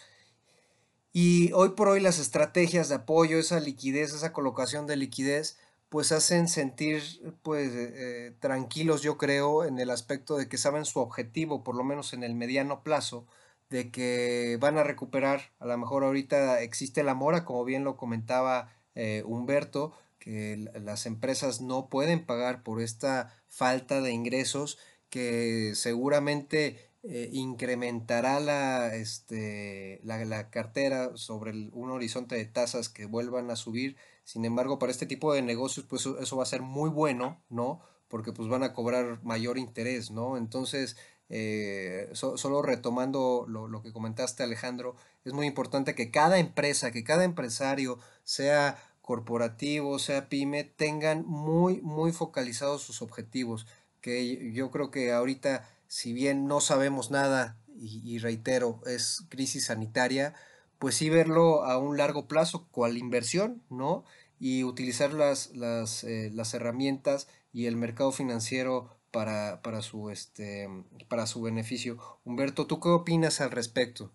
[1.12, 6.12] Y hoy por hoy las estrategias de apoyo, esa liquidez, esa colocación de liquidez, pues
[6.12, 7.02] hacen sentir
[7.42, 11.84] pues eh, tranquilos yo creo en el aspecto de que saben su objetivo, por lo
[11.84, 13.26] menos en el mediano plazo,
[13.70, 17.96] de que van a recuperar, a lo mejor ahorita existe la mora, como bien lo
[17.96, 24.78] comentaba eh, Humberto, que las empresas no pueden pagar por esta falta de ingresos
[25.11, 33.50] que seguramente eh, incrementará la, este, la, cartera sobre un horizonte de tasas que vuelvan
[33.50, 33.96] a subir.
[34.24, 37.80] Sin embargo, para este tipo de negocios, pues eso, va a ser muy bueno, ¿no?
[38.09, 40.36] Porque pues van a cobrar mayor interés, ¿no?
[40.36, 40.96] Entonces,
[41.28, 47.04] eh, solo retomando lo, lo, que comentaste Alejandro, es muy importante que cada empresa, que
[47.04, 53.66] cada empresario, sea corporativo, sea pyme, tengan muy, muy focalizados sus objetivos
[54.01, 60.34] que yo creo que ahorita, si bien no sabemos nada, y, reitero, es crisis sanitaria,
[60.78, 64.05] pues sí verlo a un largo plazo, cual inversión, ¿no?
[64.40, 70.68] Y utilizar las, las, eh, las herramientas y el mercado financiero para, para, su, este,
[71.09, 71.99] para su beneficio.
[72.24, 74.12] Humberto, ¿tú qué opinas al respecto?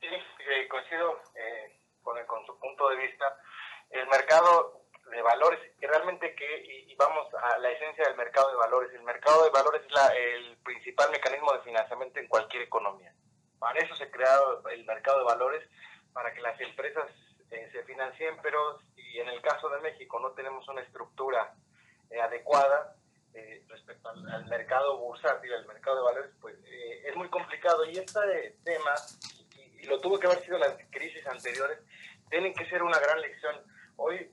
[0.00, 3.24] Sí, eh, coincido eh, con, con su punto de vista.
[3.90, 4.81] El mercado
[5.22, 9.44] valores, que realmente que, y, vamos a la esencia del mercado de valores, el mercado
[9.44, 13.12] de valores es la, el principal mecanismo de financiamiento en cualquier economía.
[13.58, 15.68] Para eso se ha creado el mercado de valores,
[16.12, 17.06] para que las empresas
[17.50, 21.54] eh, se financien, pero si en el caso de México no tenemos una estructura
[22.10, 22.96] eh, adecuada
[23.34, 26.56] eh, respecto al, mercado bursátil, al mercado de valores, pues
[27.04, 27.84] es muy complicado.
[27.86, 28.92] Y este tema,
[29.56, 31.78] y, y lo tuvo que haber sido las crisis anteriores,
[32.30, 33.56] tienen que ser una gran lección.
[33.96, 34.30] Hoy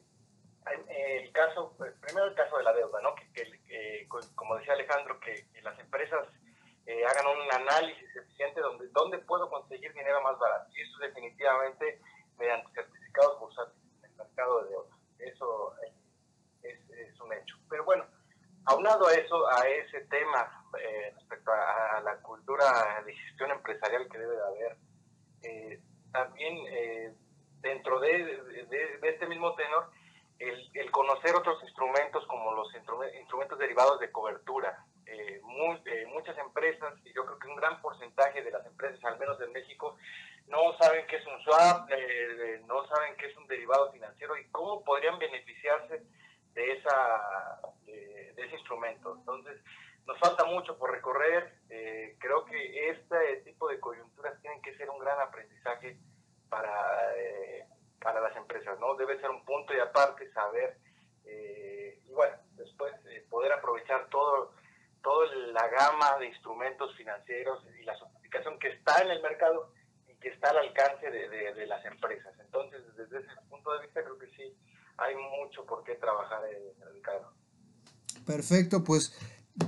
[0.71, 3.15] el caso, pues, primero el caso de la deuda, ¿no?
[3.15, 6.27] Que, como decía Alejandro, que, las empresas
[6.85, 10.69] eh, hagan un análisis eficiente donde dónde puedo conseguir dinero más barato.
[10.73, 12.01] Y eso definitivamente
[12.37, 14.97] mediante certificados bursátiles en el mercado de deuda.
[15.19, 15.73] Eso
[16.63, 17.57] es, es, un hecho.
[17.69, 18.05] Pero bueno,
[18.65, 24.17] aunado a eso, a ese tema eh, respecto a, la cultura de gestión empresarial que
[24.17, 24.77] debe de haber,
[25.43, 26.57] eh, también
[27.61, 29.91] dentro de, de este mismo tenor,
[30.39, 34.85] el, conocer otros instrumentos como los instrumentos derivados de cobertura.
[35.05, 35.41] Eh,
[35.85, 39.39] eh, muchas empresas, y yo creo que un gran porcentaje de las empresas, al menos
[39.41, 39.97] en México,
[40.47, 44.47] no saben qué es un swap, eh, no saben qué es un derivado financiero y
[44.49, 46.03] cómo podrían beneficiarse
[46.53, 49.15] de, esa, de, ese instrumento.
[49.17, 49.61] Entonces,
[50.05, 51.53] nos falta mucho por recorrer.
[52.19, 55.97] creo que este tipo de coyunturas tienen que ser un gran aprendizaje
[56.49, 56.71] para
[58.01, 58.95] para las empresas, ¿no?
[58.95, 60.77] Debe ser un punto y aparte saber,
[61.25, 64.53] eh, y bueno, después eh, poder aprovechar todo,
[65.01, 69.71] toda la gama de instrumentos financieros y la sofisticación que está en el mercado
[70.07, 72.33] y que está al alcance de, de, las empresas.
[72.39, 74.57] Entonces, desde ese punto de vista, creo que sí
[74.97, 77.33] hay mucho por qué trabajar en el mercado.
[78.25, 79.17] Perfecto, pues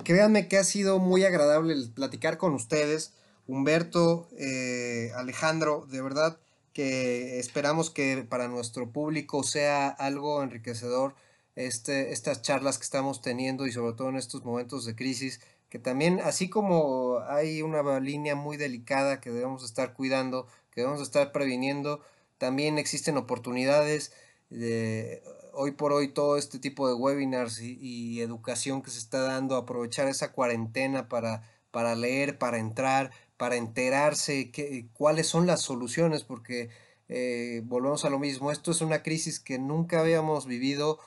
[0.04, 3.14] créanme que ha sido muy agradable platicar con ustedes.
[3.48, 6.40] Humberto, eh, Alejandro, de verdad,
[6.74, 11.16] que esperamos que para nuestro público sea algo enriquecedor
[11.56, 15.80] este, estas charlas que estamos teniendo y sobre todo en estos momentos de crisis, que
[15.80, 21.32] también así como hay una línea muy delicada que debemos estar cuidando, que debemos estar
[21.32, 22.02] previniendo,
[22.38, 24.14] también existen oportunidades
[24.50, 25.22] de
[25.54, 30.08] hoy por hoy todo este tipo de webinars y, educación que se está dando, aprovechar
[30.08, 33.12] esa cuarentena para, para leer, para entrar,
[33.42, 34.52] para enterarse
[34.94, 36.70] cuáles son las soluciones, porque
[37.10, 41.00] eh, volvemos a lo mismo, esto es una crisis que nunca habíamos vivido,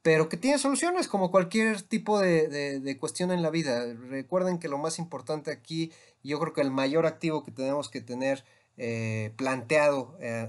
[0.00, 3.92] pero que tiene soluciones como cualquier tipo de, cuestión en la vida.
[4.08, 5.90] Recuerden que lo más importante aquí,
[6.22, 8.44] yo creo que el mayor activo que tenemos que tener
[8.76, 10.48] eh, planteado eh,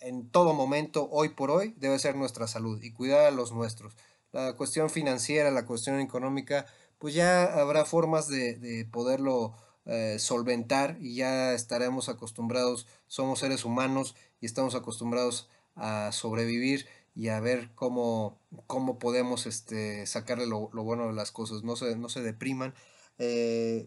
[0.00, 3.94] en todo momento, hoy por hoy, debe ser nuestra salud y cuidar a los nuestros.
[4.32, 6.64] La cuestión financiera, la cuestión económica,
[6.98, 9.54] pues ya habrá formas de, de poderlo
[9.88, 17.30] eh, solventar y ya estaremos acostumbrados, somos seres humanos y estamos acostumbrados a sobrevivir y
[17.30, 22.08] a ver cómo, cómo podemos este, sacarle lo, bueno de las cosas, no se, no
[22.10, 22.74] se depriman.
[23.18, 23.86] Eh,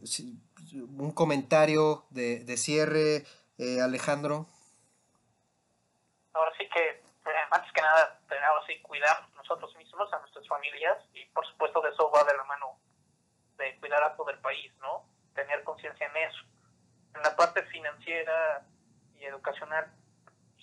[0.73, 3.23] un comentario de, de cierre,
[3.59, 4.47] eh, Alejandro.
[6.33, 7.03] Ahora sí que,
[7.51, 11.89] antes que nada, tenemos que cuidar nosotros mismos, a nuestras familias, y por supuesto de
[11.89, 12.79] eso va de la mano
[13.57, 15.10] de cuidar a todo el país, ¿no?
[15.33, 16.43] Tener conciencia en eso.
[17.15, 18.65] En la parte financiera
[19.15, 19.91] y educacional,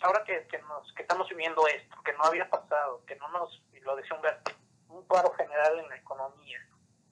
[0.02, 3.62] ahora que, que, nos, que estamos viviendo esto, que no había pasado, que no nos,
[3.72, 6.58] y lo decía un, un paro general en la economía,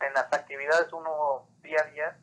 [0.01, 2.19] en las actividades uno día a día,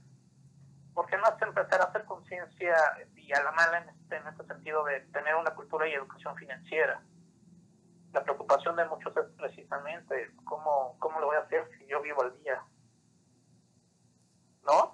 [0.93, 2.75] ¿por qué no empezar a hacer conciencia
[3.15, 6.35] y a la mala en este, en este sentido de tener una cultura y educación
[6.35, 7.01] financiera?
[8.11, 12.21] La preocupación de muchos es precisamente cómo, cómo lo voy a hacer si yo vivo
[12.21, 12.63] al día.
[14.65, 14.92] ¿No?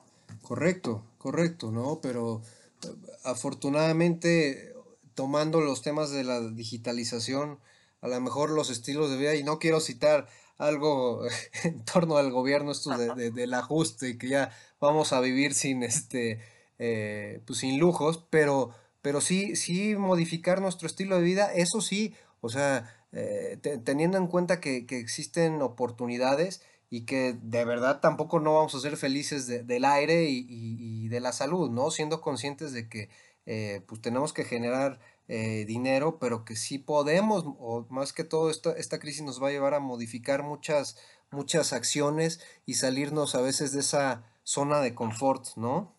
[0.50, 2.00] Correcto, correcto, ¿no?
[2.02, 2.42] Pero
[2.84, 2.88] eh,
[3.24, 4.74] afortunadamente,
[5.14, 7.60] tomando los temas de la digitalización,
[8.02, 10.28] a lo mejor los estilos de vida, y no quiero citar
[10.58, 11.22] algo
[11.64, 16.42] en torno al gobierno, esto de, del ajuste, que ya vamos a vivir sin este,
[16.80, 18.72] eh, pues sin lujos, pero,
[19.04, 24.26] pero sí, sí modificar nuestro estilo de vida, eso sí, o sea, eh, teniendo en
[24.26, 29.48] cuenta que, que existen oportunidades y que de verdad tampoco no vamos a ser felices
[29.48, 31.92] del aire y, de la salud, ¿no?
[31.92, 33.10] Siendo conscientes de que
[33.46, 38.50] eh, pues tenemos que generar eh, dinero, pero que sí podemos, o más que todo
[38.50, 40.98] esta, esta crisis nos va a llevar a modificar muchas,
[41.32, 45.96] muchas acciones y salirnos a veces de esa zona de confort, ¿no?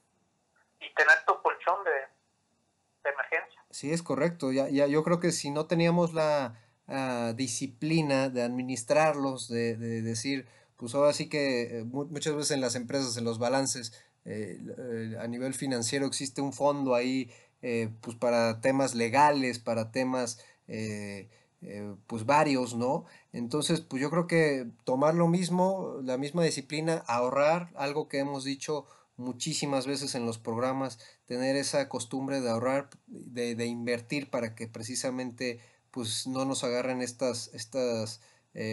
[0.80, 1.90] Y tener tu colchón de,
[3.04, 3.64] de emergencia.
[3.70, 4.50] Sí, es correcto.
[4.50, 10.02] Ya, ya, yo creo que si no teníamos la uh, disciplina de administrarlos, de, de,
[10.02, 10.48] decir,
[10.80, 13.92] pues ahora sí que eh, muchas veces en las empresas, en los balances,
[14.24, 17.30] eh, eh, a nivel financiero existe un fondo ahí
[18.00, 20.38] pues para temas legales, para temas
[22.06, 23.04] pues varios, ¿no?
[23.34, 28.44] Entonces, pues yo creo que tomar lo mismo, la misma disciplina, ahorrar, algo que hemos
[28.44, 28.86] dicho
[29.18, 34.66] muchísimas veces en los programas, tener esa costumbre de ahorrar, de, de invertir para que
[34.66, 35.60] precisamente
[35.90, 38.22] pues no nos agarren estas, estas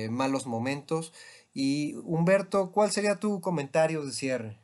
[0.10, 1.12] malos momentos.
[1.60, 4.60] Y Humberto, ¿cuál sería tu comentario de cierre?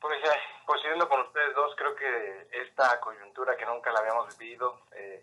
[0.00, 0.16] Pues,
[0.64, 5.22] coincidiendo con ustedes dos, creo que esta coyuntura que nunca la habíamos vivido, eh,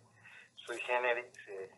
[0.53, 1.71] sui generis, eh,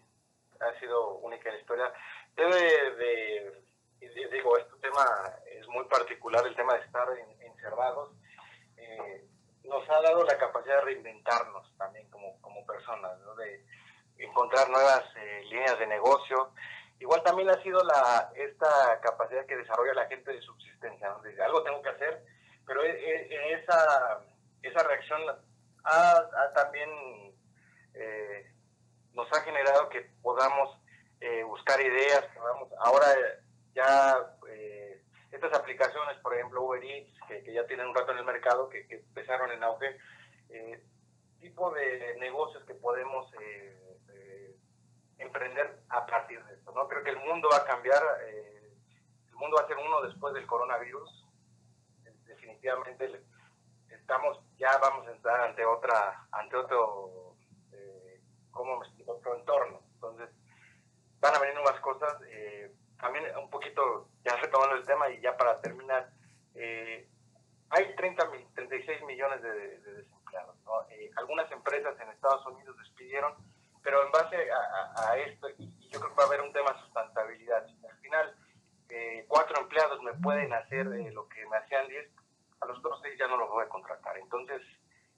[0.59, 1.93] ha sido única en la historia.
[2.35, 2.59] Debe
[2.97, 3.63] de,
[3.99, 5.05] de, digo, este tema
[5.49, 8.11] es muy particular, el tema de estar en, encerrados.
[8.75, 9.25] Eh,
[9.63, 13.33] nos ha dado la capacidad de reinventarnos también como, como personas, ¿no?
[13.35, 13.63] de
[14.17, 16.51] encontrar nuevas eh, líneas de negocio.
[16.99, 21.81] Igual también ha sido la, esta capacidad que desarrolla la gente de subsistencia, algo tengo
[21.81, 22.25] que hacer,
[22.65, 24.21] pero esa,
[24.61, 25.21] esa reacción
[25.85, 26.89] ha, también
[27.93, 28.51] eh,
[29.13, 30.77] nos ha generado que podamos
[31.21, 33.07] eh, buscar ideas, podamos, ahora
[33.73, 38.25] ya eh, estas aplicaciones, por ejemplo Uber Eats, que, ya tienen un rato en el
[38.25, 39.97] mercado, que, empezaron en auge,
[41.39, 43.31] tipo de negocios que podemos
[45.19, 46.71] emprender a partir de esto.
[46.71, 46.87] ¿no?
[46.87, 50.47] Creo que el mundo va a cambiar, el mundo va a ser uno después del
[50.47, 51.29] coronavirus,
[52.25, 53.23] definitivamente
[53.89, 57.35] estamos ya vamos a entrar ante otra ante otro
[57.71, 58.19] eh,
[58.51, 60.29] cómo me otro entorno entonces
[61.19, 65.37] van a venir nuevas cosas eh, también un poquito ya retomando el tema y ya
[65.37, 66.09] para terminar
[66.55, 67.07] eh,
[67.69, 70.55] hay 30 36 millones de, de desempleados
[71.15, 73.35] algunas empresas en Estados Unidos despidieron
[73.89, 76.41] pero en base a, a, a esto y, y, yo creo que va a haber
[76.41, 78.35] un tema de sustentabilidad al final
[79.27, 82.07] cuatro empleados me pueden hacer lo que me hacían 10
[82.61, 84.17] a los otros seis ya no los voy a contratar.
[84.17, 84.61] Entonces,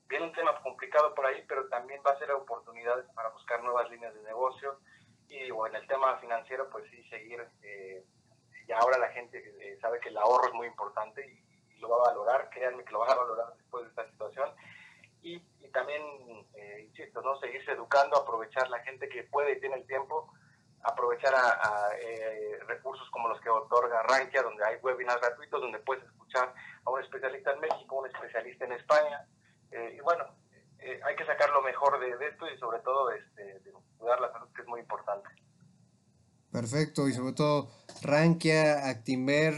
[0.08, 3.90] viene un tema complicado por ahí, pero también va a ser oportunidades para buscar nuevas
[3.90, 4.80] líneas de negocio.
[5.28, 7.44] Y en el tema financiero, pues sí, seguir.
[7.64, 8.06] Eh,
[8.80, 11.96] ahora la gente eh, sabe que el ahorro es muy importante y, y, lo va
[12.04, 12.50] a valorar.
[12.52, 14.54] Créanme que lo va a valorar después de esta situación.
[15.24, 15.40] Y
[15.72, 16.02] también,
[16.54, 17.40] eh, insisto, ¿no?
[17.40, 20.32] seguirse educando, aprovechar la gente que puede y tiene el tiempo
[20.84, 25.80] aprovechar a, a eh, recursos como los que otorga Rankia, donde hay webinars gratuitos, donde
[25.80, 26.54] puedes escuchar
[26.86, 29.28] a un especialista en México, un especialista en España.
[29.72, 30.26] Eh, y bueno,
[30.80, 34.20] eh, hay que sacar lo mejor de, de esto y sobre todo este, de cuidar
[34.20, 35.30] la salud, que es muy importante.
[36.52, 37.70] Perfecto, y sobre todo
[38.02, 39.54] Rankia, Actimber,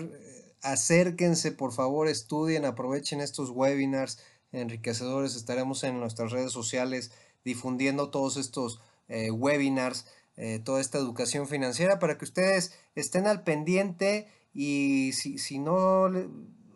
[0.62, 4.24] acérquense, por favor, estudien, aprovechen estos webinars
[4.54, 5.36] enriquecedores.
[5.36, 7.12] Estaremos en nuestras redes sociales
[7.44, 8.80] difundiendo todos estos
[9.10, 15.38] eh, webinars eh, toda esta educación financiera para que ustedes estén al pendiente y si,
[15.38, 16.10] si no,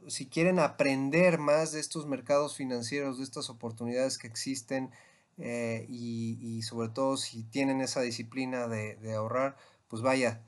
[0.07, 4.91] si quieren aprender más de estos mercados financieros, de estas oportunidades que existen
[5.39, 9.57] eh, y, sobre todo si tienen esa disciplina de, ahorrar,
[9.87, 10.43] pues vaya,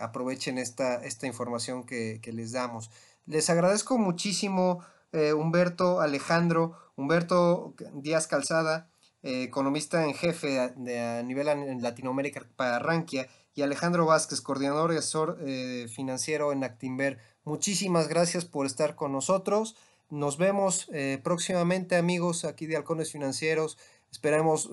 [0.00, 2.90] aprovechen esta, esta información que, les damos.
[3.26, 4.80] Les agradezco muchísimo,
[5.16, 8.90] eh, Humberto Alejandro, Humberto Díaz Calzada,
[9.22, 14.92] eh, economista en jefe de, a nivel en Latinoamérica para Rankia, y Alejandro Vázquez, coordinador
[14.92, 17.18] y asesor eh, financiero en Actimber.
[17.44, 19.76] Muchísimas gracias por estar con nosotros.
[20.10, 20.88] Nos vemos
[21.24, 23.76] próximamente, amigos, aquí de Halcones Financieros.
[24.12, 24.70] Esperamos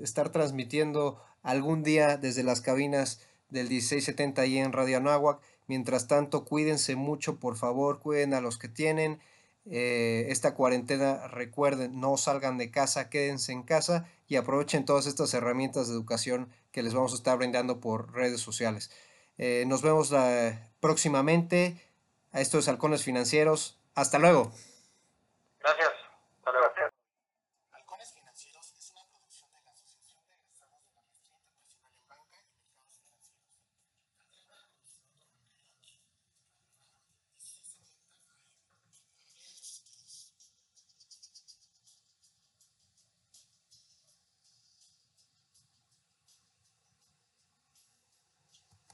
[0.00, 3.20] estar transmitiendo algún día desde las cabinas
[3.50, 5.40] del 1670 y en Radio Anáhuac.
[5.66, 9.20] Mientras tanto, cuídense mucho, por favor, cuiden a los que tienen
[9.70, 15.32] eh, esta cuarentena, recuerden, no salgan de casa, quédense en casa y aprovechen todas estas
[15.34, 18.90] herramientas de educación que les vamos a estar brindando por redes sociales.
[19.38, 20.12] Eh, nos vemos
[20.80, 21.80] próximamente.
[22.32, 23.78] A estos halcones financieros.
[23.94, 24.52] Hasta luego.